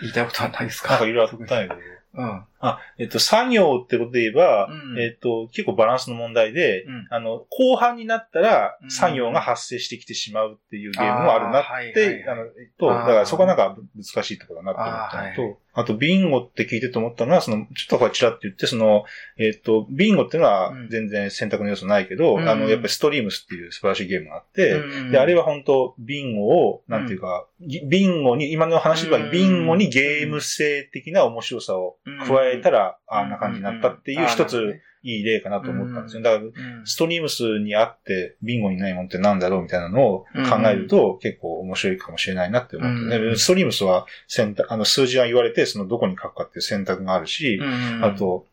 [0.00, 0.90] 言いたいことはないですか？
[0.90, 1.80] なんかいろいろあったんやけど。
[2.16, 2.44] うん。
[2.60, 12.44] あ、えっと、作業ってことで言えば、うん、えっと、結構バランスの問題で、うん、あの、後半になったら、作業が発生してきてしまうっていうゲームもあるなって、あの、
[12.78, 19.04] と、だからそこはなんか難しいところだなって思ったのと、あと、ビンゴって聞いてと思ったのは、その、ちょっとこれチラって言って、その、
[19.36, 36.22] えっ、ー、と、ビンゴっていうのは全然選択の要素ないけど、うん、あの、やっぱりストリームスっていう素晴らしいゲームがあって、うん、で、あれは本当ビンゴを、なんていうか、うん、ビンゴに、今の話ではビンゴにゲーム性的な面白さを加えたら、あんな感じになったっていう一つ、いい例かなと思ったんですよ。
[36.22, 36.50] だから、
[36.84, 43.36] ストリームスにあってビンゴにないもんってなんだろうみたいなのを考えると結構面白いかもしれないなって思って、ね。
[43.36, 47.60] ストリームスは選択、あの数字が言われてそのどこに書くかっていう選択があるし、
[48.02, 48.46] あと、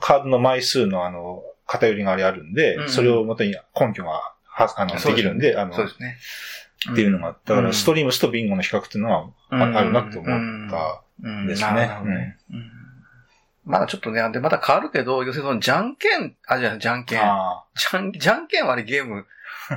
[0.00, 4.10] カードの枚数のあの、偏りがありあるんで、それをもとに根拠が
[4.44, 6.16] はあの、できるんで、あの、そうですね。
[6.92, 12.36] っていうのが、だからストリームスとビンゴの比較っていうのはあるなって思ったんですね。
[13.66, 17.18] まだちょっとね、で、また変わるけど、要するにその、じゃんけん、あ、じゃじゃんけん。
[17.18, 19.26] じゃん、じゃんけんはあれゲーム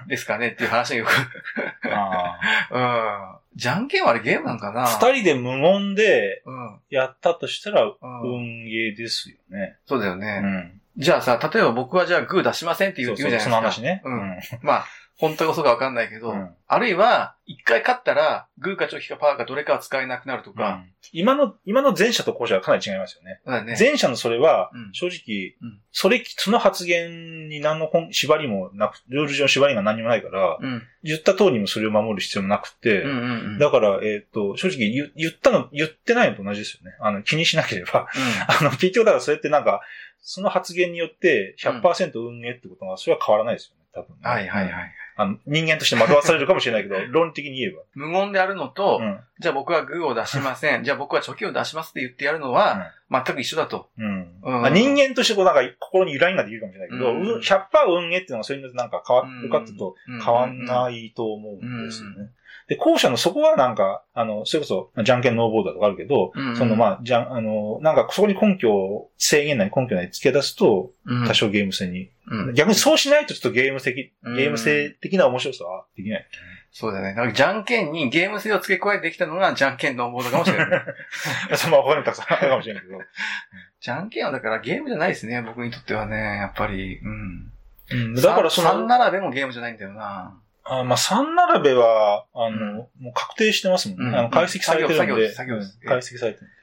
[0.07, 1.09] ですかねっていう話がよく
[2.71, 3.35] うん。
[3.55, 6.43] じゃんけんはあれゲームなんかな二人で無言で、
[6.91, 7.91] やったとしたら、
[8.23, 9.77] 運ゲーですよね。
[9.87, 10.41] そうだよね。
[10.43, 10.81] うん。
[10.97, 13.49] じゃあさ、例えば僕はじゃあグー出しませんって言うじゃないですか。
[13.49, 14.01] その話ね。
[14.05, 14.39] うん。
[14.61, 14.85] まあ、
[15.19, 23.41] 本当か嘘かわかんないけど、うん、あるいは、一回勝ったら、グーかチョキかパーかどれかは使えなくなるとか、うん、今の、今の前者と後者はかなり違いますよね。
[23.65, 23.75] ね。
[23.77, 30.57] 前者のそれは、正直、うん、それ、その発言に何の縛りもなく、ルール上縛りが何もないから、
[31.03, 36.95] 言った通りもそれを守る必要もなくて、うんうんうん、だから、えっ、ー、と、正直言言ったの、言ってないのと同じですよね。
[37.01, 38.07] あの、気にしなければ。
[38.47, 39.81] あの、結局だからそれってなんか、
[40.21, 44.98] その発言によって100%運営ってことは、それは変わらないですよね、多分、ね、はいはいはい。
[45.19, 47.81] あの、人間として惑わされるかもしれないけど、 論理的に言えば。
[47.93, 50.83] 無言であるのと、うん、じゃあ僕はグーを出しません。
[50.85, 53.89] じゃあ僕はチョキを出しますって言ってやるのは、全く一緒だと。
[53.97, 54.31] うん。
[54.41, 62.29] うん、人間としてこうなんか心に由来ができるかもしれないけど、うん、100%運営っていうのはそれによってなんか変わるかっていうと変わんないと思うんですよね。
[62.69, 70.91] で、後者のそこはなんか、あの、それこそ、じゃんけんノーボーダーとかあるけど、うんうん、そのまあ、じゃん、あの、なんかそこに根拠を、制限内根拠内付け出すと、
[71.27, 76.27] 多少ゲーム性に、うん、逆にそうしないとちょっとゲーム的、ゲーム性的な面白さはできない。
[76.71, 77.15] そうだね。
[77.15, 80.83] なんかじゃんけんにゲーム性を付け加えてきたのが、じゃんけんノーボーダーかもしれない。
[81.57, 82.99] その他にもたくさんあるかもしれないけど。
[83.81, 86.99] じゃんけんはだからゲームじゃないですね、僕にとってはね、やっぱり。
[86.99, 87.51] うん。
[87.91, 88.69] うん、だからその。
[88.69, 90.39] 3並べもゲームじゃないんだよな。
[90.69, 94.05] あまあ、3並べは、あの、うん、もう確定してますもんね。
[94.05, 95.33] うん、あの解析されてるんで。
[95.33, 95.79] 作業です。
[95.83, 96.53] 解析されてるんで。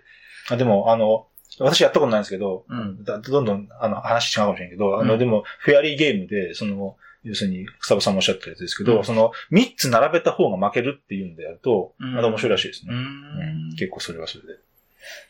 [0.50, 1.26] あでも、あの、
[1.58, 12.94] 私やったことないんですけど、うん、どんどんあの話違うかもしれんけど、あの、でも、フェアリーゲームで、その、要するに、草場さんもおっしゃったやつですけど、うん、その、3つ並べた方が負けるっていうんでやると、また面白いらしいですね。
[12.94, 14.48] うん、結構それはそれで。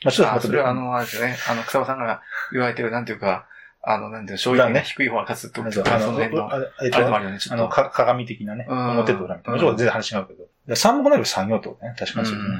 [0.04, 0.46] まあ、ちょっとまた。
[0.46, 1.36] それはあの、あれですよね。
[1.48, 3.46] あの、草場さんが言われてる、なんていうか、
[3.88, 7.78] あの、なんていう勝率が低い方が勝つってことあの、あれとあるよね、ちょっと。
[7.78, 9.56] あの、鏡的なね、表と裏みたいな。
[9.56, 10.74] もちろん全然話違うけど。
[10.74, 12.58] 三目なる産業とね、確かにそうですね。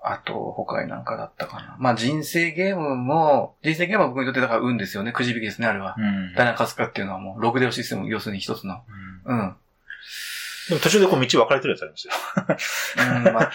[0.00, 1.76] あと、他になんかだったかな。
[1.80, 5.10] まあ、人生ゲームも、人生ゲームは僕にとってだから運ですよね。
[5.10, 5.96] くじ引きですね、あれは。
[5.98, 6.34] うん。
[6.34, 8.80] 誰が勝つかっていうのはもう、ログデオシステム、要するに一つの。
[9.26, 9.38] うん。
[9.38, 9.56] うん。
[10.68, 12.12] でも途中でこう道分かれてるやつありますよ。
[13.16, 13.50] うん、ま、 あ、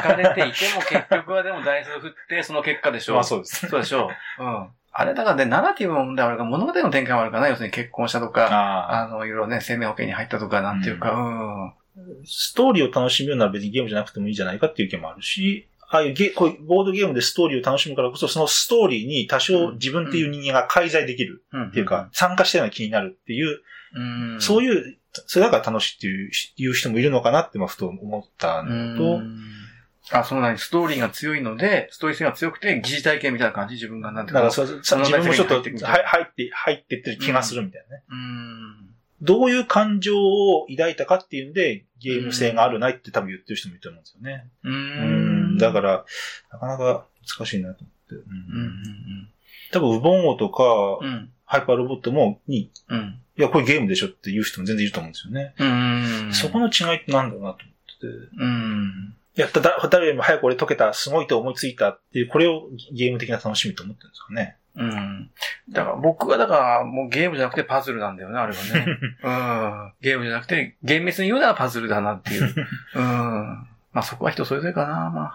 [0.00, 3.16] 分かれていても結局はでも台数振って、その結果でしょう。
[3.16, 3.68] まあそうです。
[3.68, 4.44] そうでしょう。
[4.44, 4.68] うん。
[4.94, 7.48] あれだからね、ナラティブの問題はあるか物語の展開もあるかな。
[7.48, 11.72] 要するに結婚したとか、あの、いろいろね、生命保険に入ったとか、なんていうか、うん、うん。
[12.26, 23.60] ストーリーを楽しむなら別にゲームじゃなくてもいいじゃないかっていう意見もあるし、ああいうゲこういうボードゲームでストーリーを楽しむからこそ、そのストーリーに多少自分っていう人間が介在できるっていうか、参加してるのが気になるっていう、
[23.94, 29.20] うん、そういう、それだから楽しいっていういう人もいるのかなって、まあ、ふと思ったのと、
[30.10, 34.32] あ、そのなに、ストーリーが強いので、ストーリー性が強くて、疑似体験みたいな感じ自分がなんて。
[34.32, 38.02] だからそ、そ自分もちょっと入って、入ってってる気がするみたいなね。
[38.10, 38.94] うん。
[39.22, 44.48] どういう感情を抱いたかっていうんで、ゲーム性があるないって多分言ってる人もいると思うんですよね。
[44.64, 45.58] うん。
[45.58, 46.04] だから、
[46.52, 47.06] なかなか
[47.38, 48.14] 難しいなと思って。
[48.16, 49.28] うんうんうん、
[49.70, 50.64] 多分、ウボンゴとか、
[51.00, 55.54] うん、ハイパーロボットも、に、うん、いや、これゲームでしょっていう人も全然いると思うんですよね。
[55.56, 56.32] うん。
[56.32, 58.06] そこの違いってなんだろうなと思ってて。
[58.36, 59.14] うん。
[59.36, 59.48] いや、
[59.90, 64.56] 誰よりも早く俺解けた、すごいと思いついたっていう、これをゲーム的な楽しみと思ってるんですかね。
[64.76, 65.30] うん。
[65.70, 68.86] だから僕はだからもうゲームじゃなくてパズルなんだよね、あれはね。
[69.22, 69.92] うん。
[70.00, 72.44] ゲームじゃなくて、厳密に言うならパズルだなっていう。
[72.96, 73.02] うん。
[73.92, 75.34] まあそこは人それぞれかな、まあ。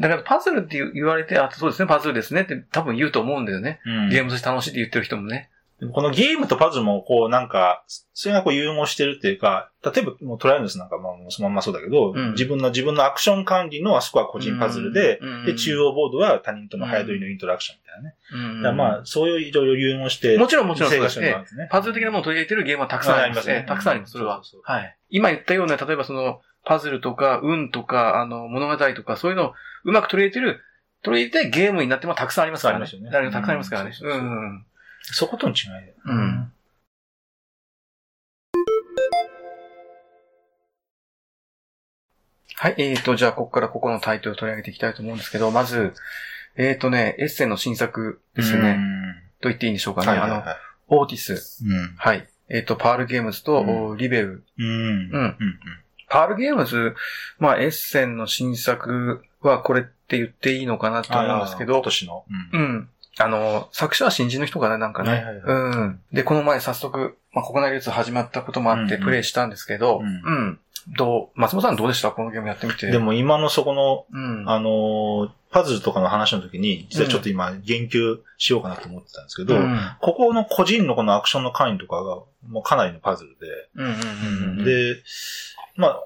[0.00, 3.80] だからパズルって言われて、あ、そうですね、パズルですねって多分言うと思うんだよね。
[3.84, 5.50] うん、ゲームとして楽しいって言ってる人もね。
[5.90, 18.70] このゲームとパズルも、こう、なんか、それがこう融合してるっていうか、例えば、もうトライアルスなんかもそのまんまそうだけど、うん、自分の、自分のアクション管理のあそこは個人パズルで、うん、で、中央ボードは他人との早取りのイントラクションみたいなね。
[18.70, 20.38] うん、まあ、そういういろいろ融合して。
[20.38, 21.44] もちろんもちろんそうですね。
[21.70, 23.64] パズル的なものを取り入れてるゲームはたくさんありますね。
[23.66, 24.36] たくさんあります、それは。
[24.36, 24.96] そうそうはい。
[25.10, 30.60] 今言ったような、例えばその、パズルとか、運とか、あの、物語とか、そういうのをうまく取り入れてる、
[31.02, 32.76] 取り入れてゲームになってもたくさんありますからね。
[32.76, 33.10] ありますよね。
[33.10, 33.92] たくさんありますからね。
[34.00, 34.64] うん。
[35.02, 35.94] そことの違いだよ。
[36.04, 36.52] うん。
[42.54, 45.94] はい、えーと、じゃあ、ここからここのタイトルを取り上げていきたいと思うんですけど、まず、
[46.54, 48.78] えーとね、エッセンの新作ですね。
[49.40, 50.08] と言っていいんでしょうかね。
[50.08, 50.44] はいはいはい、あ
[50.90, 51.64] の、オーティス。
[51.64, 52.28] うん、はい。
[52.48, 54.44] えっ、ー、と、パールゲームズと、うん、リベル。
[54.58, 54.66] うん。
[54.66, 55.36] うん。
[56.08, 56.94] パールゲームズ、
[57.38, 61.72] まあ、エッセンの新作はこれって言っていいのかなと思うんですけど。
[61.72, 62.24] 今年の。
[62.52, 62.60] うん。
[62.60, 62.88] うん。
[63.18, 65.10] あの、作者は新人の人かな、なんかね。
[65.10, 66.00] はいはいはい、うん。
[66.12, 70.08] で、この前早速、まあ、国内流通始まったこともあってプレイしたんですけど、うん、う
[70.50, 70.60] ん、
[70.96, 72.90] どう、松本さんどうでしたこのゲームやってみて？
[72.90, 85.02] でも今のそこの、うん、あの、パズルとかの話の時に、実はちょっと今言及しようかなと思ってたんですけど、うん、ここの個人のこのアクションの管理とかが、もうかなりのパズルで、で、
[85.76, 86.00] まあ、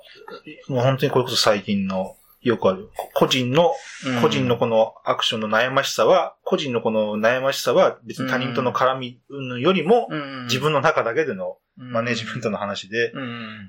[0.68, 2.16] もう本当にこれこそ最近の
[2.46, 2.90] よくある。
[3.14, 3.74] 個人の、
[4.22, 9.20] 個人のこのアクションの悩ましさは、個人のこの悩ましさは別に他人との絡み
[9.60, 10.08] よりも、
[10.44, 13.12] 自分の中だけでのマネジメントの話で、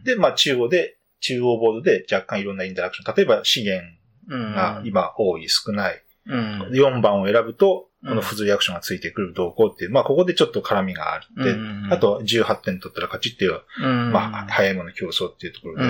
[0.03, 3.15] で、まあ中央で、中央ボードで若干いろんなインタラクション。
[3.15, 3.83] 例えば資源
[4.29, 6.03] が今多い、少ない。
[6.27, 11.25] 4番を選ぶと、この付随アクションがついてくる動向っていう、まあここでちょっと絡みがあって、
[11.89, 13.59] あと18点取ったら勝ちっていう、
[14.11, 15.83] まあ早いもの競争っていうところで、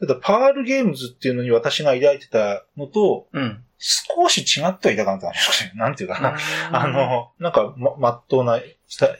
[0.00, 5.72] ただ、パールゲームズっていうのに私が抱いてたのと、うん、少し違ってはいたかなと思います。
[5.76, 6.36] なんていうかな。
[6.72, 8.60] あの、なんか、ま、まっとうな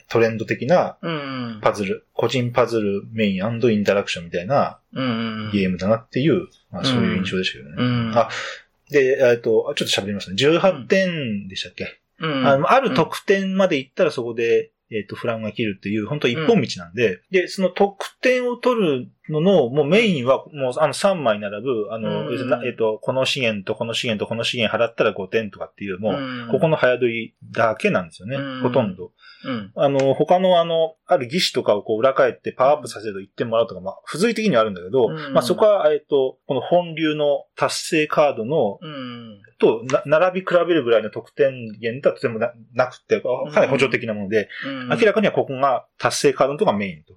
[0.08, 0.98] トレンド的な
[1.62, 7.76] パズル、うん、個人パズルメインインタラクションみたいなゲームだなっていう、まあ、そういう印象でしたけどね。
[7.78, 8.28] うん、あ
[8.90, 10.36] で、えっと、ちょっと喋りますね。
[10.36, 29.12] 18点でしたっけ、うん、あのある得点まで行ったらそこで、えっ、と、フラグが切るっていう、本当一本道なんで、で、その得点を取るのの、もうメインは、もうあの3枚並ぶ、あの、うん、えっ、と、この資源とこの資源とこの資源払ったら5点とかっていう、もう、ここの早取りだけなんですよね、ほとんど。
[29.44, 43.28] うん、あの、他のあの、ある技師とかをこう裏返ってパワーアップさせると1点もらうとか、まあ、付随的にはあるんだけど、うん、まあそこは、えっ、と、この本流の達成カードの、うん、と並び比べるぐらいの得点源とはとてもななくて、か
[43.60, 44.48] なり補助的なもので、
[44.88, 47.14] 明らかにはここが達成カードのとこがメインと。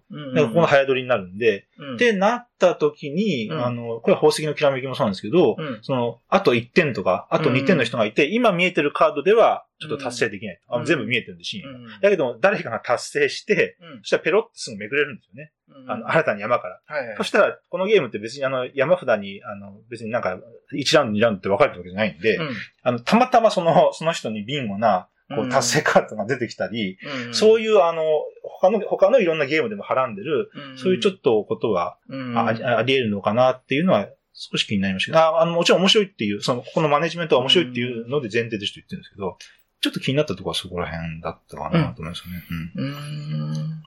[0.47, 10.59] ここの早取りになるんで、で、なった時に、あの、これは宝石のきらめきもそうなんですけど、その、あと1点とか、あと2点の人がいて、今見えてるカードでは、ちょっと達成できない。
[10.69, 11.89] あ全部見えてるんで、シーンが。
[12.01, 15.51] だけど、誰かが達成して、そしたらペロってすぐめくれるんですよね。
[15.87, 16.79] あの、新たに山から。
[17.17, 20.39] そしたら、このゲームって別にあの、山札に、あの、別になんか、
[20.73, 22.37] 1ラウンド、2ラウンドって分かれてるわけじゃないんで、
[22.83, 26.97] あの、たまたまその、その人にビンゴな、こう、達成カードが出てきたり、
[27.33, 28.03] そういうあの、
[28.43, 31.97] 他の、他のいろんなゲームでもはらんでる、そういうちょっとことは、
[32.36, 39.38] ああり得るのかなっていうのは、少し気になりましたああの、もちろん面白いっていう、その、このマネジメントは面白いっていうので前提でちょっと言ってるんですけど、
[39.82, 42.43] ちょっと気になったところはそこら辺だったかなと思いますね。
[42.75, 42.86] うん。
[42.86, 43.84] うん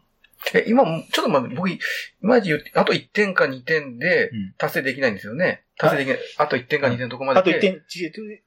[0.55, 1.69] え、今、ちょっと待って、僕、
[2.23, 5.65] 今言って、あと1点か2点で達成できないんですよね。
[5.77, 6.19] 達成できない。
[6.39, 7.83] あと1点か2点のとこまであと1点、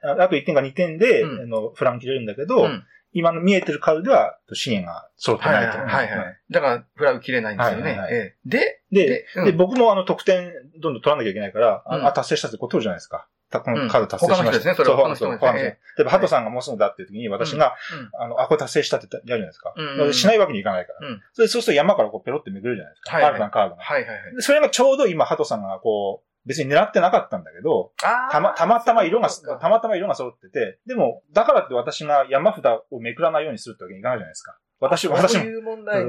[0.03, 2.69] あと1点か2点で、あの、フラン切れるんだけど、
[3.11, 5.77] 今の見えてるカードでは支援が揃ってないと。
[5.79, 6.39] はいはい。
[6.51, 8.35] だから、フラグ切れないんですよね。
[8.45, 13.27] で、で、で、僕もあの、得点どんどん取らなきゃいけないから、あ、達成したってことるじゃないですか。
[13.51, 14.51] このカード達成しました。
[14.51, 15.61] ですね、それは他の人ですね。
[15.97, 17.75] 例えば、ハトさんがもうすぐだっていう時に、私が、
[18.19, 19.73] あの、あ、これ達成したってやるじゃないですか。
[20.13, 20.99] しないわけにいかないから。
[21.33, 23.19] それそうすると山からこうペロってめぐるじゃないですか。
[23.19, 23.81] カードなカードが。
[23.81, 24.19] はいはいはい。
[24.39, 27.91] それがちょうど今、ハトさんがこう、別に狙ってなかったんだけど、
[28.31, 34.57] たま、たまたま色が、たまたま色が揃ってて、でも、だからって私が山札をめくらないようにするってわけにいかないじゃないですか。
[34.79, 35.43] 私、私も、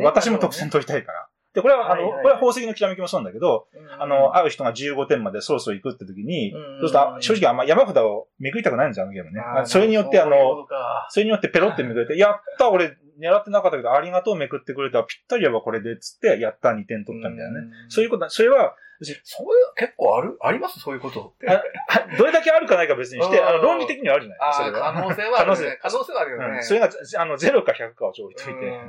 [0.04, 1.28] 私も得点取りたいから。
[1.52, 3.66] で、これは、あの、これは宝石のきらめきもそうなんだけど、
[3.98, 9.42] あの、会う人が15点までそろそろ行くって時に、そうすると、正直あんま山札をめくりたくないんですよ、あのゲームね。
[9.64, 10.36] それによって、あの、
[11.08, 17.66] それによってペロってめくれて、 やった俺、狙ってなかったけど、ありがとうめくってくれたらぴったりやばこれで、つって、やった2点取ったみたいなね。
[17.88, 18.76] そういうこと、それは、
[19.24, 20.36] そういう、結構ある？
[20.40, 20.80] あります？
[20.80, 21.32] そういうこと
[22.18, 24.92] どれだけあるかないか別にして、あの、論理的にはあるじゃないですか。
[24.92, 25.78] 可能性はある、ね。
[25.82, 26.62] 可能性はあるよね。
[26.62, 28.80] それが、あの、0か100かをちょ置いといて。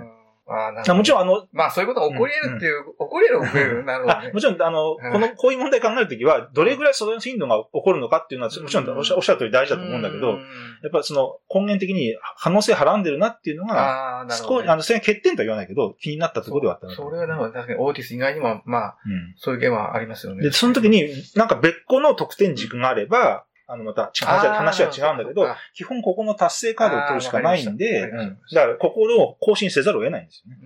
[0.54, 3.84] あなもちろんあの、まあそういうことが起こり得るっていう、うん、起こり得る起こり得る。
[3.86, 8.90] なるほど、ね、もちろんあの、この、こういう問題考えるときは、どれぐらいその頻度が起こるのかっていうのは、もちろん。
[8.98, 20.44] おっしゃる通り大事だと思うんだけど、やっぱその根源的に可能性はらんでるなっていうのが、あなるほど、ね、あの、それ欠点とは言わないけど、気になったところではあったそれはなんか確かにオーティス以外にも、まあ、うん、そういうゲームはありますよね。
[20.44, 30.58] で、その時に、なんか別個の得点軸があれば、あの、また、話は違うんだけど、基本ここの達成カードを取るしかないんで、うん、だからここを更新せざるを得ないんですよね。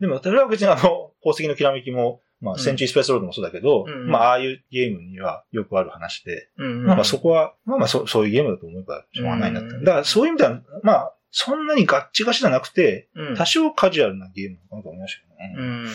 [0.00, 9.72] でも、それは別にあの、宝石のきらめきも、まあ、センチュリースペースロードもそうだけど、うん、まあ、ああいうゲームにはよくある話で、うん、まあまあそこは、まあまあそそういうゲームだと思えばしょうがないなって。
[9.84, 15.90] だからそういう意味では、まあ、そんなにガッチガチじゃなくて、多少カジュアルなゲームなのかなと思いましたけどね。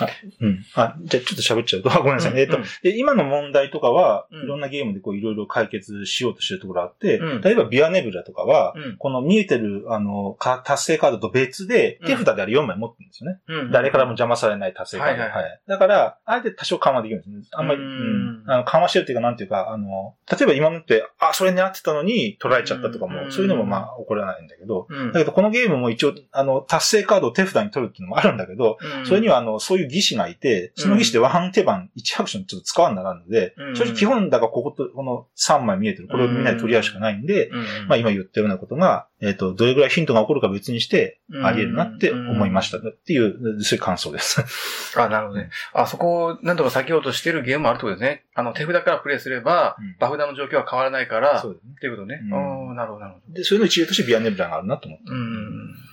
[0.00, 0.08] あ、
[0.40, 0.64] うん。
[0.74, 2.42] あ、じゃあちょっと喋っちゃうと、ごめんなさいね。
[2.42, 13.40] えっと、で、今の問題とかは、いろんなゲームでこういろいろ解決しようとしてるところあって、例えばビアネブラとかは、この見えてる、あの、達成カードと別で、手札であれ4枚持ってるんですよね。
[13.70, 15.22] 誰からも邪魔されない達成カード。
[15.22, 15.60] はい。
[15.68, 17.42] だから、あえて多少緩和できるんですね。
[17.52, 18.44] あんまり、うん。
[18.46, 36.08] あの緩和してるっていうか、なんていうか、あの、例えば今のって、あ、それ狙ってたのに取られちゃったとかも、そういうのもまあ起こらないんだけど、だけどこのゲームも一応、あの、達成カードを手札に取るっていうのもあるんだけど、それにはあの、そういう技師がいて、その技師でワン手番1アクションちょっと使わんならんので、うん、正直基本だからここと、この3枚見えてる。
[36.08, 37.50] これをみんなで取り合うしかないんで、
[37.88, 44.44] まあ今言ったようなことが、えっ、ー、と、どれぐらいヒントが起こるか別にして、あり得るなって思いましたっていう、そういう感想です。
[44.98, 45.50] あ、なるほどね。
[45.72, 48.24] あ、そこをなんとか避けようとしてるゲームもあるってことですね。
[48.34, 51.72] あの、手札からプレイすれば、バフダの状況は変わらないから、そうですね。
[51.76, 52.20] っていうことね。
[52.32, 53.34] ああ、なるほど、なるほど。
[53.34, 55.04] で、そういうの一例としてビアネブラがあるなと思って。
[55.10, 55.91] うん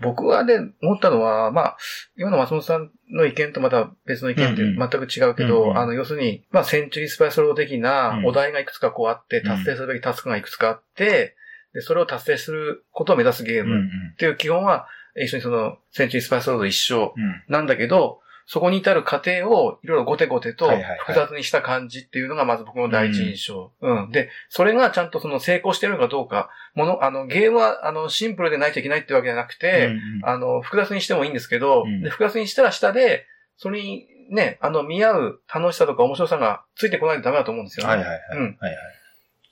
[0.00, 1.76] 僕はね、思ったのは、まあ、
[2.18, 11.34] 今の松本さんの意見とまた別の意見って全く違うけど、うんうん、あの、要するに、まあ、センチュリースパイスロー的なお題がいくつかこうあって、達成するべきタスクがいくつかあって、
[11.72, 17.14] で、それを達成することを目指すゲームっていう基本は、一緒にその、センチュリースパイスロード一緒
[17.48, 23.72] なんだけど、そこに至る過程をいろいろゴテゴテと複雑にした感じっていうのがまず僕の第一印象。
[23.80, 24.10] うん、うん。
[24.12, 37.96] で、それがちゃんとその成功してるのかどうか、もの、あの、ゲームは、あの、シンプルでないといけないってわけじゃなくて、うんうん、あの、複雑にしてもいいんですけど、うん、で複雑にしたら下で、それにね、あの、見合う楽しさとか面白さがついてこないとダメだと思うんですよね。
[37.96, 38.20] はいはいはい。
[38.32, 38.56] うん。
[38.60, 38.76] はいはい。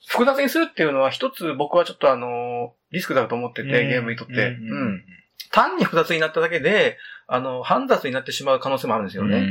[0.07, 4.33] 複雑にするっていうのは一つ僕はちょっとあの、リスクだと思ってて、ゲームにとって。
[4.33, 5.05] うん、うん
[5.55, 9.47] 単に複雑になっただけで、あの、煩雑になってしまう可能性もあるんですよね。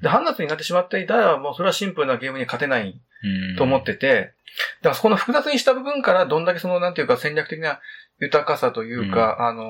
[0.00, 3.00] で、煩雑になってしまっていたら、もうそれはシンプルなゲームに勝てない
[3.58, 4.34] と思ってて、
[4.82, 7.80] だからそこの複雑にした部分からどんだけその、なんていうか戦略的な
[8.20, 9.64] 豊かさというか、うん、あの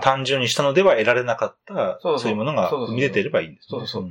[0.00, 2.30] ー、単純にしたのでは得られなかった、そうそう。
[2.32, 4.08] いうものが見れてればいいんです、ね、そうそう。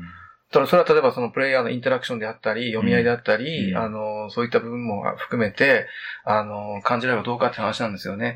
[0.54, 5.88] それは例えばそのプレイヤーのインタラクションであったり、読み合いであったり、うん、あの、そういった部分も含めて、
[6.26, 8.36] あの、感じらればどうかって話なんですよね。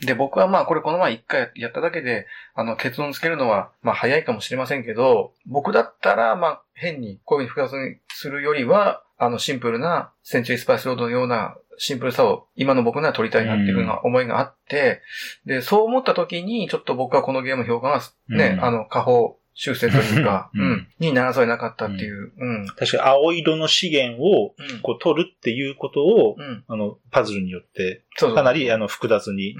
[0.00, 15.00] で、僕はまあこれこの前一回やっただけで、あの結論つけるのはまあ早いかもしれませんけど、僕だったらまあ変にこういうふうに複雑にするよりは、あのシンプルなセンチュリースパイスロードのようなシンプルさを今の僕なら取りたいなっていうふうな思いがあって、
[15.46, 22.32] で、そう思った時にちょっと僕はこのゲーム評価がね、あの、下方修正というか、 うん、にならざるなかったっていう。
[22.34, 22.66] うん。
[22.66, 29.54] 確かに青色の資源を、こう、取るっていうことを、あの、パズルによって、かなり、あの、複雑に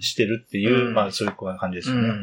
[0.00, 2.14] してるっていう、まあ、そういう感じですよね。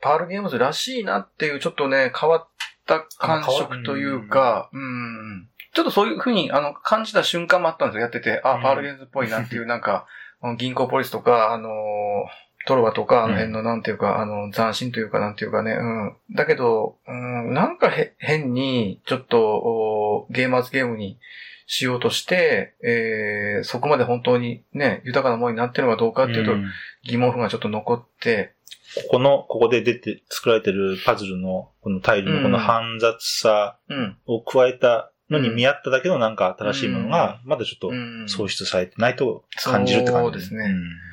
[0.00, 2.48] パールゲームズらしいなっていう、ちょっとね、変わっ
[2.86, 5.48] た感触というか、うん。
[5.74, 8.40] ちょっとそういうふうに、あの、感じた瞬間もあったんですよ、やってて。
[8.44, 10.06] あ、パールゲームズっぽいなっていう、なんか、
[10.58, 11.68] 銀行ポリスとか、あの
[12.66, 16.16] トロワとか、あの辺のなんていうか、うん、あの、斬新というかなんていうかね、うん。
[16.34, 21.18] だけど、うん、なんかへ変に、ちょっと、ゲーマーズゲームに
[21.66, 26.52] しようとして、えー、そこまで本当にね、豊かなものになってるのかどうかっていうと、
[27.04, 28.54] 疑問符がちょっと残って、
[28.94, 33.78] ここの、ここで出て、作られてるパズルの、このタイルのこの煩雑さ
[34.26, 37.90] を加えたのに見合っただけのなんか新しいものが、まだちょっと
[38.28, 40.64] 創出されてないと感じるって感じ、そうですね。
[40.66, 41.11] うん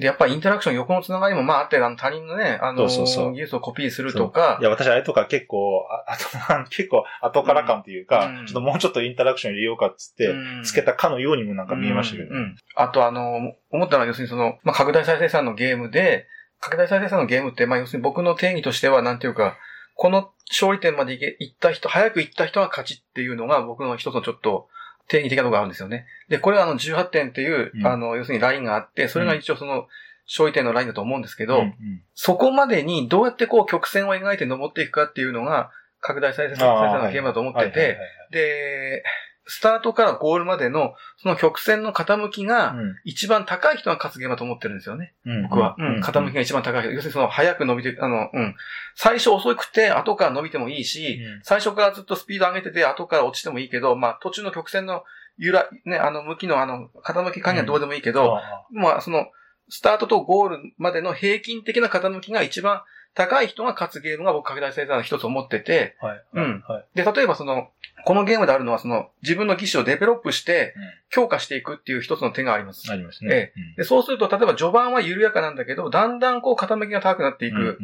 [0.00, 3.32] で、やっぱりインタラクション横のつながりもまああって、あの他人のね、あの、そうそうそう。
[3.32, 4.58] 技術をコピーするとか。
[4.60, 12.36] いや、私あれとか結構、あと、 結構後から感というか、うん、ちょっともうちょっとインタラクション入れようかっつって、つけたかのようにもなんか見えましたけど、うん。
[12.36, 16.26] うん、あとあの、思ったのは要するにその、まあ拡大再生産のゲームで、
[16.60, 19.58] 拡大再生産のゲームって、まあ要するに僕の定義としては、なんていうか、
[19.94, 24.68] この勝利点まで行った人、早く行った人が勝ちっていうのが僕の一つのちょっと
[25.10, 26.06] 定義的なところがあるんですよね。
[26.28, 29.88] で、これはあの18点っていう、うん、あの、要するにラインがあって、それが一応その、
[30.26, 37.98] 勝利点のラインだと思うんですけど、うんうん、そこまでにどうやってこう曲線を描いて登っていくかっていうのが、拡大再生されたゲームだと思ってて、
[38.30, 39.02] で、
[39.50, 45.12] スタートからゴールまでの、その曲線の傾きが、一番高い人が勝つゲームだと思ってるんですよね。
[45.26, 45.74] うん、僕は。
[45.76, 46.92] うん、傾きが一番高い人。
[46.92, 48.54] 要するにその、早く伸びて、あの、うん。
[48.94, 55.02] 最初遅くて、後から伸びてもいいし、うん、最初からずっとスピード上げてて、後から落ちてもいいけど、まあ、途中の曲線の、
[55.36, 58.38] ゆら、ね、あの、向きのあの、傾き加減はどうでもいいけど、
[58.72, 59.26] うん、まあ、その、
[59.68, 62.82] スタートとゴールまでの平均的な傾きが一番
[63.14, 66.24] 高い人が勝つゲームが僕拡大されたの一つ思ってて、はい。
[66.34, 66.64] うん。
[66.66, 66.86] はい。
[66.94, 67.70] で、例えばその、
[68.04, 70.74] このゲームであるのはその、自分の技師をデベロップして、
[71.10, 72.90] 強化していくっていう一つの手があります。
[72.90, 73.34] ありますね。
[73.34, 73.76] ええ。
[73.78, 77.78] で、そうすると、例えば序盤は緩やかなんだけど、だんだんこう傾きが高くなっていく。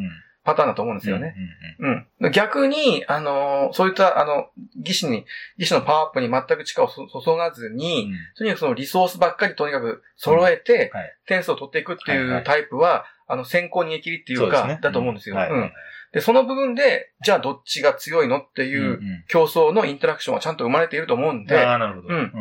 [0.47, 1.35] パターンだと思うんですよね。
[1.81, 4.47] うん、うん、逆に、あのー、そういった、あの、
[4.77, 5.27] 技師に、
[5.59, 10.93] 技師のパワーアップに全く力を注がずに、うん、とにかくそのリソースばっかりとにかく揃えて、
[11.27, 15.37] 点数を取っていくっていうタイプは、あの、先行逃げ切りっていうか、ね、だと思うんですよ。
[15.37, 15.73] うん。
[16.17, 22.15] で、その部分で、じゃあどっちが強いのっていう競争のインタラクションはちゃんと生まれていると思うんで、ああ、なるほど。
[22.15, 22.33] うん。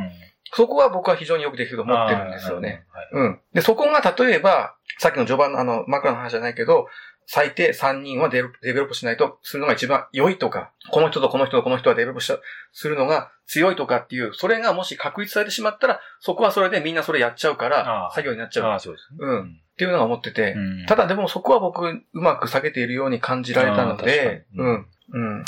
[0.54, 2.86] そこは僕は非常によくできると思ってるんですよね。
[2.94, 3.40] はい、うん。
[3.54, 6.88] で、そこが例えば、さっきの序盤のあの、枕の話じゃないけど、
[7.28, 12.32] 最低3人は develop しないとするのが一番良いとか、この人とこの人とこの人は develop し
[12.72, 18.66] するのが強いとかっていう、それがもし確立されてしまったら、そこはそれでみんなそれやっちゃうから、作業になっちゃう。
[18.68, 19.18] ああ、そうです、ね。
[19.20, 19.62] うん。
[19.76, 24.88] っていうのが思ってて、うん、ただでもそこは僕、うまく避けているように感じられたので、うん。
[25.12, 25.44] うん。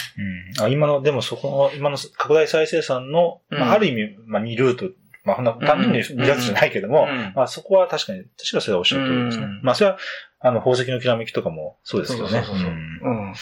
[0.60, 4.90] あ今の、でもそこの、今の拡大再生産の、まあ、ある意味、まあ、2ルート、
[5.24, 9.48] まあ、ほんな、単純に2ルートじゃないけども、まあ、そこは確かに、確かそれはおっしゃる通りですね。
[9.64, 9.98] まあ、それは、
[10.40, 12.44] あの、宝石のきらめきとかもそうですけどね。
[12.44, 12.72] そうそうそうそう。
[12.72, 13.34] うん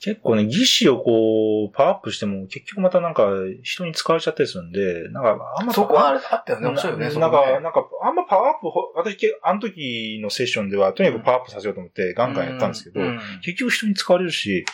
[0.00, 3.26] 結構ね、技師をこう、パワーアップしても、結局またなんか、
[3.62, 5.72] 人に使われちゃったりするんで、なんか、あんま。
[5.72, 7.04] そこはあれあったよね、面白いよね。
[7.18, 13.00] なんか、なんか、あんまパワーアップ、私、あの時のセッションでは、とにかくパワーアップさせようと思って、ガンガンやったんですけど、
[13.42, 14.64] 結局人に使われるし、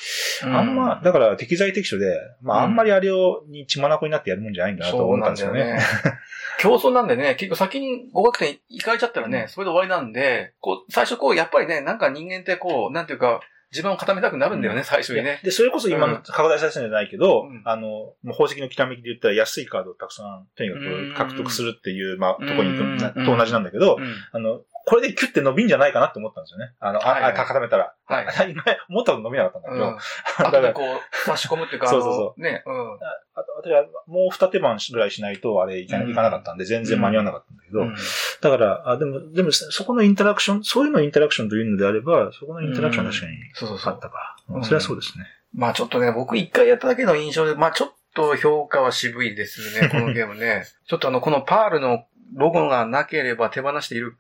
[0.43, 5.79] あんま、だから適材適所で、まあ、あんまりあれを、に血眼になってやるもんじゃないんだなと思ったんですよね。
[6.59, 13.41] 競争なんでね、結構先に合格点行かれちゃったらね、それで終わりなんで、こう、最初こう、やっぱりね、なんか人間ってこう、なんていうか、
[13.75, 15.41] 自分を固めたくなるんだよね、うん、最初にね。
[15.43, 23.99] で、それこそ今の拡大再生じゃないけど、うん、あの、もう宝石のきらめきで言ったら安いカードをたくさん、とにかく獲得するっていう、まあ、とこに行くと同じなんだけど、
[24.33, 26.75] あの、これでキュッて伸びんじゃないかなって思ったんですよね。
[26.79, 27.95] あの、はいはい、あ、固めたら。
[28.07, 28.27] はい。
[28.27, 28.55] 前、
[28.91, 29.89] 思ったほど伸びなかったんだけど。
[29.89, 29.97] うん、
[30.39, 32.41] だからこう、差し込むっていうか、 そうそうそう。
[32.41, 32.95] ね、うん。
[33.35, 37.81] あと、私はもう二手間ぐらいしないと、あれいか,、なかったんで、全然間に合わなかったんだけど。
[37.81, 37.95] うん、
[38.41, 43.93] だから、あ、でも、でも、そこのインタラクション、そういうのインタラクションというのであれば、そこのインタラクション確かに、そうそうそう。
[43.95, 44.37] あったか。
[44.63, 45.27] それはそうですね。
[45.55, 50.65] まあちょっとね、僕一回やっただけの印象で、まあちょっと評価は渋いですね、このゲームね。
[50.87, 54.17] ちょっとあの、このパールのロゴがなければ手放している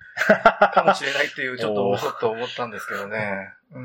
[0.74, 3.50] かもしれないっていう、ちょっと、ちょっと思ったんですけどね。
[3.72, 3.78] う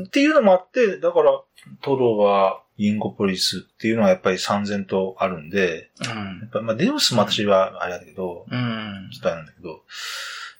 [0.00, 0.04] ん。
[0.04, 1.40] っていうのもあって、だから、
[1.82, 9.80] トロは、インゴポリスっていうのはやっぱり三千とあるんで、うん、やっぱまあデウスも私はあれだけど、うん、ちょっとあれなんだけど、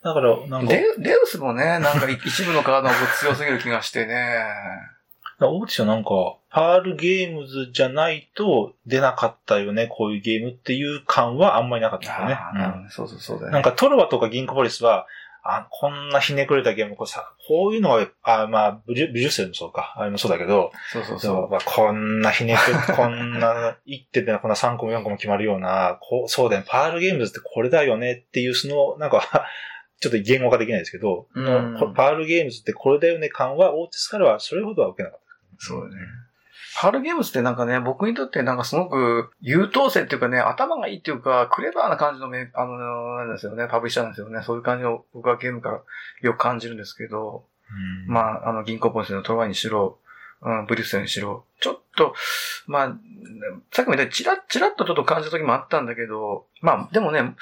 [0.03, 0.73] だから、なんか。
[0.73, 4.37] デデウスもね、なんか一部のカードが強すぎる気がしてね。
[5.41, 12.39] オーディションなんか、パールゲームズじゃないと出なかったよね、こういうゲームっていう感はあんまりなかったよね。
[12.83, 13.53] うん、そうそうそうだね。
[13.53, 15.07] なんかトロワとか銀行ポリスは、
[15.45, 21.51] あ、こんなひねくれたゲーム、こうさ、こういうのは、あ、まあ、美術生もそうか、あれもそうだけど、そうそうそう。
[21.51, 29.47] まあ、こんなひねく れ、こんな、一手でこんな3個も4個も決まるような、こう、そうだよ、パールゲームズってこれだよねっていう、その、なんか
[30.01, 35.27] ちょっと言語化できないですけど、うん、パールゲームズってこれだよね感は、オーティスからはそれほどは受けなかった。
[35.59, 36.01] そうだね。
[36.79, 44.43] パールゲームズってなんかね、僕にとってなんかすごく優等生っていうかね、頭がいいっていうか、クレバーな感じのめ、あの、なんですよね、パブリッシャーなんですよね。
[44.43, 45.81] そういう感じを僕はゲームから
[46.20, 47.47] よく感じるんですけど、
[48.07, 49.99] うん、まあ、あの、銀行ポリスのトロワイにしろ、
[50.43, 52.14] うん、ブリュッセルにしろ、ちょっと、
[52.66, 52.97] まあ、
[53.72, 57.34] さっきも言ったチラッ、チラッとちょっと感じた時もあったんだけど、まあ、でもね、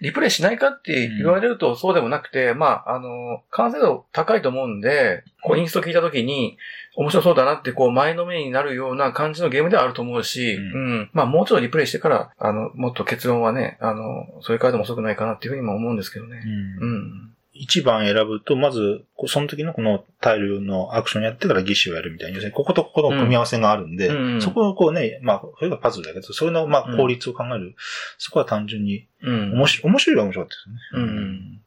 [0.00, 6.58] リプレイしないかって言われるとそうでもなくて、うん、まあ、あの、完成度高いと思うんで、こう、インスト聞いた時に、
[6.96, 11.10] 面白そうだなって、こう、前のめりになるような感じのゲームではあると思うし、うん、うん。
[11.12, 16.42] まあ、もうちょっとリプレイしてから、あの、もっと結論はね、あの、それからでも遅くないかなっていうふうにも思うんですけどね。
[16.80, 16.88] うん。
[16.88, 27.74] うん1番選ぶと、まず、その時のこのタイルのアクションやってから儀式をやるみたいに、こことここの組み合わせがあるんで、うん、そこをこうね、まあ、それがパズルだけど、それのまあ効率を考える、うん、
[28.18, 31.02] そこは単純に、うん、面白い、面白いは面白かったですね。
[31.02, 31.60] うん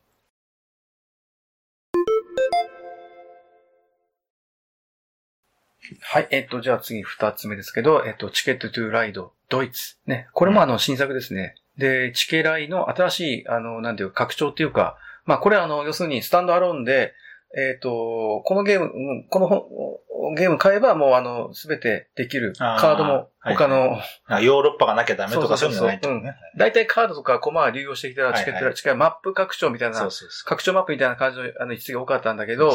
[5.99, 9.97] はい、えっと、じゃあ次二つ目ですけど、えっと、チケットトゥーライド、ドイツ。
[10.05, 10.27] ね。
[10.33, 11.55] これもあの、新作ですね。
[11.77, 17.13] で、チケライの新しい、あの、なんていうか、拡張っていうか、まあ、これあの、要するにスタンドアローンで、
[17.55, 22.53] えっ、ー、と、このゲーム、このゲーム買えばもうあの、すべてできる。
[22.57, 26.35] カードも他の、はい、ヨーロッパがなきゃダメとかそういうのないとね。
[26.57, 30.09] 大体カードとかコマが流用してきたらチケット、近いマップ拡張みたいな、
[30.45, 32.71] 拡張マップみたいな感じのあの、一が多かったんだけど、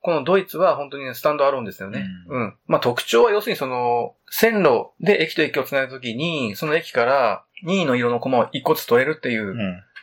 [0.00, 2.04] このドイツは本当にスタンドアローンですよね。
[2.28, 2.40] うん。
[2.40, 9.56] うん、まあ特徴は要するにその、線路で駅と駅を繋いだときに、その駅から2位の色のコマを1個ずつ取れるっていう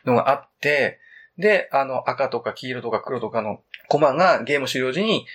[0.06, 1.00] のがあって、
[1.38, 5.26] で、あの、赤とか黄色とか黒とかのコマがゲーム終了時に、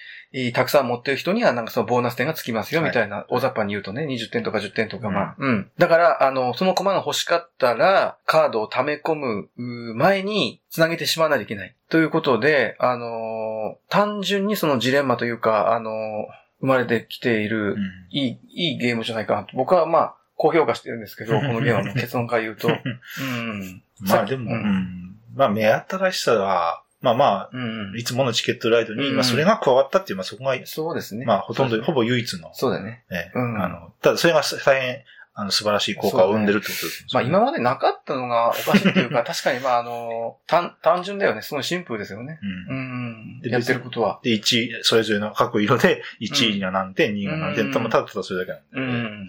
[0.53, 5.71] たくさん持ってる人にはなんかそのボーナス点がつきますよ、みたいな、大雑把に言うとね、20点とか10点とか、まあ、うん。
[5.77, 9.49] だから、あの、そのコマが欲しかったら、カードを溜め込む
[9.97, 11.75] 前に繋げてしまわないといけない。
[11.89, 15.91] ということで、あの、単純にそのジレンマというか、あの、
[16.61, 17.77] 生まれてきている、
[18.11, 19.57] いい、いいゲームじゃないかなと。
[19.57, 22.69] 僕はまあ、高評価してるんですけど、このゲームの結論から言うと。
[22.71, 23.83] うん。
[24.01, 31.25] まあでも、うん、まあ目新しさは、まあまあ、うんいつものチケットライドに、うんまあそれが加わったっていう、まあそこが、そうですね。
[31.25, 32.51] まあほとんど、ほぼ唯一の。
[32.53, 33.05] そうだね。
[33.11, 37.07] えうん、あの、ただそれが大変、あの、素晴らしい効果を生んでるってことですね。
[37.15, 41.41] まあ今までなかったのがおかしいというか、 確かにまああの、単、単純だよね。
[41.41, 42.39] すごいシンプルですよね。
[42.69, 43.41] うん。
[43.43, 43.51] うん。
[43.51, 44.21] やってることは。
[44.23, 48.93] で、1位、それぞれの各色で、1位が何点、2位が何点、ただただそれだけなんで。
[48.93, 49.29] うん。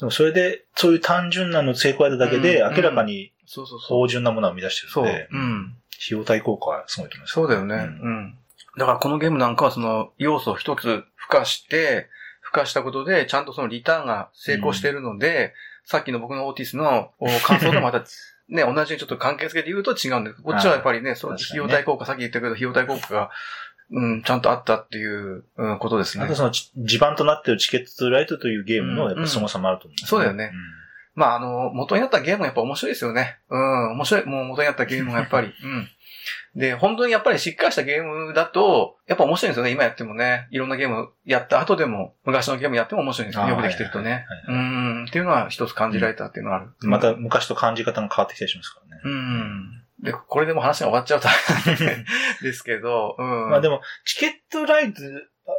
[0.00, 3.98] でもそれで、そういう単純なの成功やっただけで、明らかに、そうそうそう。
[4.00, 5.28] 芳醇なものを生み出してるんで。
[5.30, 5.40] そう。
[5.40, 5.76] うん。
[5.96, 7.32] 費用対効果はすごいと思います。
[7.32, 7.74] そうだよね。
[7.74, 8.38] うん。
[8.76, 12.08] だからこのゲームなんかはその要素を一つ付加して、
[12.44, 15.50] 付加したことで、ちゃんとそのリターンが成功しているので、うん、
[15.86, 17.10] さっきの僕のオーティスの
[17.44, 18.04] 感想とまた、
[18.48, 23.30] ね、 同じにちょっと関係付けて言うと違うんだけど、こっちはやっぱりね、その費用対効果、さっき言ったけど、費用対効果が、
[23.90, 26.24] うん、ちゃんとあったっていう、うん、ことですね。
[26.24, 30.52] あとその地盤となっているチケットライトというゲームのやっぱ凄さもあると思う、ねうん、そうだよね。
[31.18, 33.38] うんまあ、あの、元になったゲームがやっぱ面白いですよね。
[33.50, 34.24] うん、面白い。
[34.24, 35.48] もう元になったゲームがやっぱり。
[35.64, 35.88] うん。
[36.54, 39.70] で、本当にやっぱりしっかりしたゲームだと、やっぱ面白いんですよね。
[39.72, 40.46] 今やってもね。
[40.50, 43.48] いろんなゲームやった後でも、昔のゲームやっても面白いんですよ。
[43.48, 44.26] よくできてるとね。
[44.46, 45.04] うん。
[45.06, 46.70] っていうのは一つ感じられたっていうのはある。
[46.82, 49.02] また昔と感じ方が変わってきたりしますからね。
[49.04, 49.84] うん。
[50.00, 51.28] で、これでも話が終わっちゃうと
[52.42, 53.50] ですけど、うん。
[53.50, 55.02] まあでも、チケットライト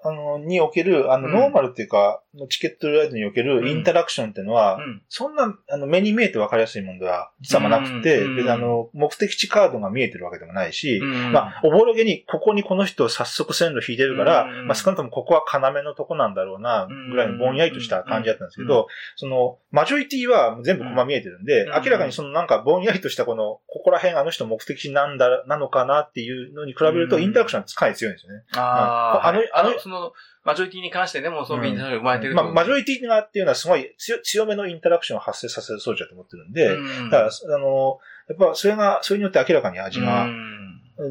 [0.03, 28.44] あの、における、あの、ノーマルっていうか、のチケットライドにおけるインタラクションっていうのは、そんな、あの、目に見えてわかりやすいものでは、実はなくて、別にあの、目的地カードが見えてるわけでもないし、まあ、おぼろげに、ここにこの人早速線路引いてるから、まあ、少なくともここは要のとこなんだろうな、ぐらいのぼんやりとした感じだったんですけど、その、マジョリティは全部コマ見えてるんで、明らかにそのなんかぼんやりとしたこの、ここら辺あの人目的地なんだ、なのかなっていうのに比べると、インタラクションはかなり強いんですよね。
[28.56, 30.14] ああ、あの、あの、その、
[30.44, 36.78] マジョリティに関してでも、そういうインタラクション生まれてる、まあ、マジョリティがっていうのはすごい強めのインタラクションを発生させる装置だと思ってるんで、
[37.10, 40.28] だから、あの、やっぱそれが、それによって明らかに味が、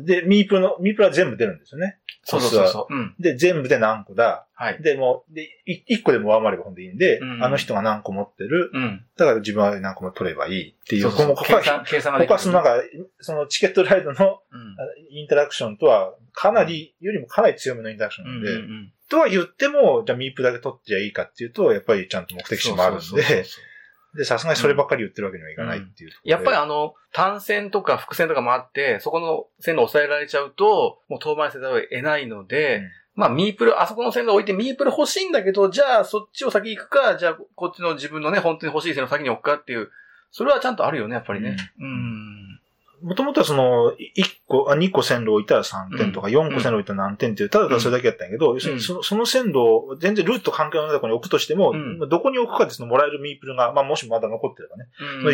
[0.04, 1.98] で、ミープの、ミープは全部出るんですよね。
[2.22, 2.94] そうそうそう。
[2.94, 4.46] うん、で、全部で何個だ。
[4.52, 4.82] はい。
[4.82, 8.70] で、もう、で、一個でも上回ればほんでいいんで、うん、あの人が何個持ってる。
[8.74, 9.06] うん。
[9.16, 11.02] だから自分は何個も取ればいいっていう。
[11.04, 12.28] そうそうここは、計算ができる。
[12.28, 12.74] ここはそのなんか、
[13.20, 14.40] そのチケットライドの、
[15.10, 23.44] インタラクションとは、かなり、よりもかなり強めのインタラクションなんで、うんうんうんとは言っても、じゃあミープだけ取っていいかっていうと、やっぱりちゃんと目的地もあるんで、
[24.14, 32.82] で、さすがにそればっかり言ってるわけにはいかないっていう、うん、やっぱりあの、単線とか伏線とかもあって、そこの線路を抑えられちゃうと、もう遠回りせざるを得ないので、うん、
[33.16, 39.90] まあ、ミープル、あそこの線路置いてミープル欲しいんだけど、じゃあそっちを先行くか、じゃあこっちの自分のね、本当に欲しい線路先に置くかっていう、
[40.30, 41.56] それはちゃんとあるよね、やっぱりね。
[41.78, 41.86] うん。
[41.86, 41.88] う
[42.54, 42.57] ん
[43.02, 51.72] もともとはその、1個、あ、2個線路置いたら3点とか、4個線路置いたら何点っていう、ただただそれだけやったんやけど、要するにそのその線路を全然ルート関係のないところに置くとしても、
[52.08, 54.86] どこに置くかでそのもらえるミープルが、まあもしまだ残ってればね、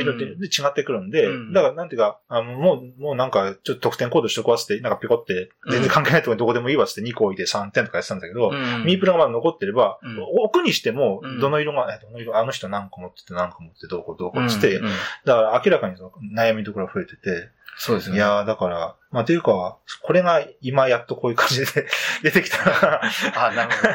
[0.05, 8.51] のって違ってくるんで、だからなんていうか、あのもう、もうなんか、ちょっと得点コードしとこわせて、なんかピコって、全然関係ないところにどこでもいいわって2個置いて3点とかやってたんだけど、
[8.85, 9.99] ミープルがまだ残ってれば、
[10.45, 14.81] 置くにしても、どの色が、どの色、あの人何個持ってて何個持ってどこどこって、
[15.25, 18.17] だから明らかにその悩みどころが増えてて、そうですね。
[18.17, 21.87] いやだから、まあ、というか、これが今やっとこういう感じで
[22.23, 23.01] 出てきたら
[23.37, 23.89] あ、なるほど。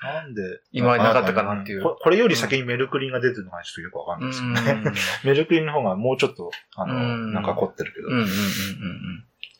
[0.00, 1.98] なんで今なかったかなっていうこ。
[2.00, 4.92] これより先にメルクリンが出てるのがちょっとよくわかんないですけどね。
[5.24, 6.94] メルクリンの方がもうちょっと、あの、
[7.32, 8.08] なんか凝ってるけど。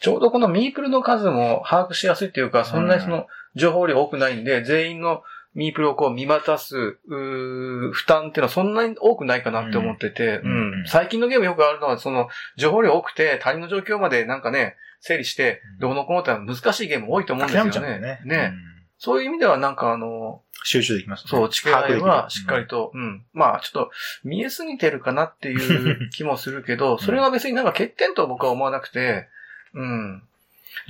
[0.00, 3.26] ちょうどこのミープルの数も把握しやすいっていうか、そんなにその
[3.56, 5.22] 情報量多くないんで、全員の
[5.58, 6.76] ミープルをこう見渡す、
[7.08, 10.50] う負担っていうのはそんなに多くないかなって思ってて、うん。
[10.50, 17.98] うん、最近のゲームよくあるのは、その、情報量多くて、他人の状況までなんかね、整理して、どうのこうのって難しいゲーム多いと思うんですよね。
[17.98, 18.20] ね。
[18.24, 18.52] ね。
[18.98, 21.30] そういう意味ではなんかあの、集中できますね。
[21.30, 23.24] そう、チケライはしっかりと、うん、うん。
[23.32, 23.90] まあちょっと
[24.22, 29.26] 見えすぎてるかなっていう気もするけど、それは別になんか欠点と僕は思わなくて、
[29.74, 30.22] うん。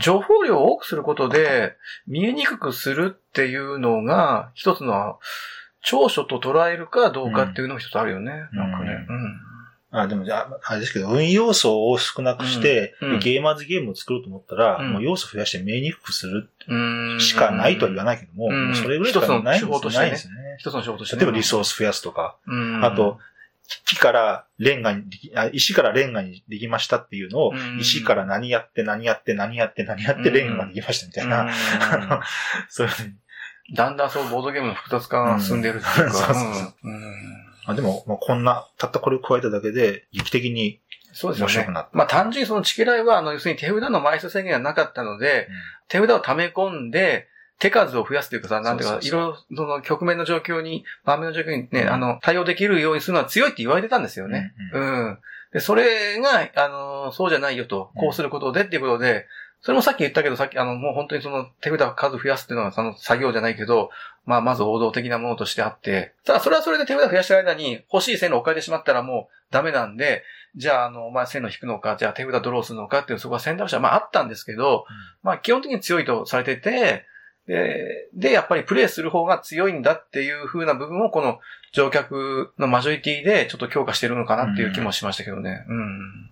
[0.00, 1.76] 情報量を多くすることで
[2.06, 5.18] 見えにくくするっていうのが一つの
[5.82, 8.32] 長所と捉えるかどうかっていうのも一つあるよね。
[8.52, 9.06] うん、なんかね。
[9.08, 9.40] うん。
[9.90, 16.50] あ、でも、ああれですけど、運要素を少なくして、うん、ゲーマーズゲームを作ろうと思ったら、うん、もう要素増やして見えにくくする
[17.20, 20.34] しかないとは言わないけども、もそれぐらいしかないんですね。
[20.58, 22.36] 一つの仕事として、ね、例えばリソース増やすとか、
[22.82, 23.18] あと、
[23.86, 25.04] 木からレンガに
[25.52, 31.50] 石からレンガにできましたっていうのを、石から何やって何やって何やって何やってレンガができましたみたいな、
[32.68, 32.94] そういう
[33.74, 36.12] だんだんそうボードゲームの複雑化が進んでるっていうか。
[36.12, 36.74] そうそうそう。
[37.66, 40.80] あでも、まあ、こんな、たったこれを加えただけで、劇的に
[41.12, 41.72] そうですよね。
[41.92, 45.54] まあ単純にそのチケライは、あの、要するに手札の枚数制限がなかったので、うん、
[45.88, 47.28] 手札を溜め込んで、
[47.58, 54.54] 手数を増やすというかさ、なんていうか、いろいろ、その局面の状況に、場面の状況にね、うん、あの、対応できるようにするのは強いって言われてたんですよね。
[54.72, 55.18] うん、うん、
[55.52, 59.26] で、それが、あの、そうじゃないよと、こうすることでっていうことで、
[59.60, 63.90] それもさっき言ったけど、さっき、あの、もう本当にその手札数増やすっていうのはその作業じゃないけど、
[64.24, 70.22] まあ、まず王道的なものとしてあって、ただそれはそれで手札増やしてる間に欲しい線路を置かれてしまったらもうダメなんで、
[70.54, 77.06] じゃあ、あの、まあ、線路引くのか、じゃあ手札ドローするのかっていう、そこは選択肢はまああったんですけど、うん、まあ、基本的に強いとされてて、
[77.48, 81.40] で、で、やっぱりプレイする方が強いんだっていう風な部分をこの
[81.72, 85.64] 乗客のマジョリティでちょっと強化してるのかなっていう気もしましたけどね。
[85.68, 86.30] うん、うん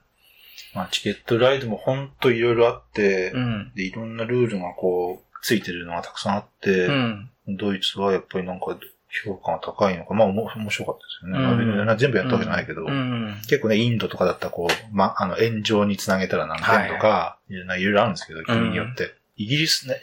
[0.75, 8.77] まあ、チケットライドもほんといろいろあって、うん、で、いろんなルールがこう、ついてるのがたくさんあって、うん、ドイツはやっぱりなんか
[9.25, 11.89] 評価が高いのか、まあ面白かったですよね。
[11.89, 19.15] うん、全部やったわけじゃないけど、うん、結構ね、インドとかだったらこう、ま、あの、炎上につなげたら何点とか、はい、いろいろあるんですけど、国によって。
[19.39, 19.97] イギリスね、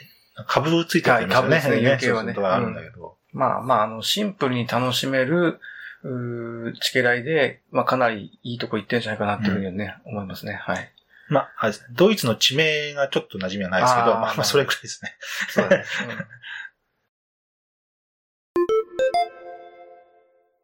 [0.48, 1.50] 株ついてるんですよね。
[1.50, 2.34] 株ですね、UK はね。
[2.34, 3.18] あるんだけど。
[3.32, 5.60] まあまあ、あの、シンプルに楽しめる、
[6.04, 10.54] うチケライで、まあかなりいいとこ行ってるんじゃないかなっていうふうにね、思いますね。
[10.54, 10.92] はい。
[11.30, 11.88] まあ、あれですね。
[11.92, 15.16] ドイツの地名がちょっと馴染みはないですけど、あまあまあそれくらいですね。
[15.50, 15.86] そうだね。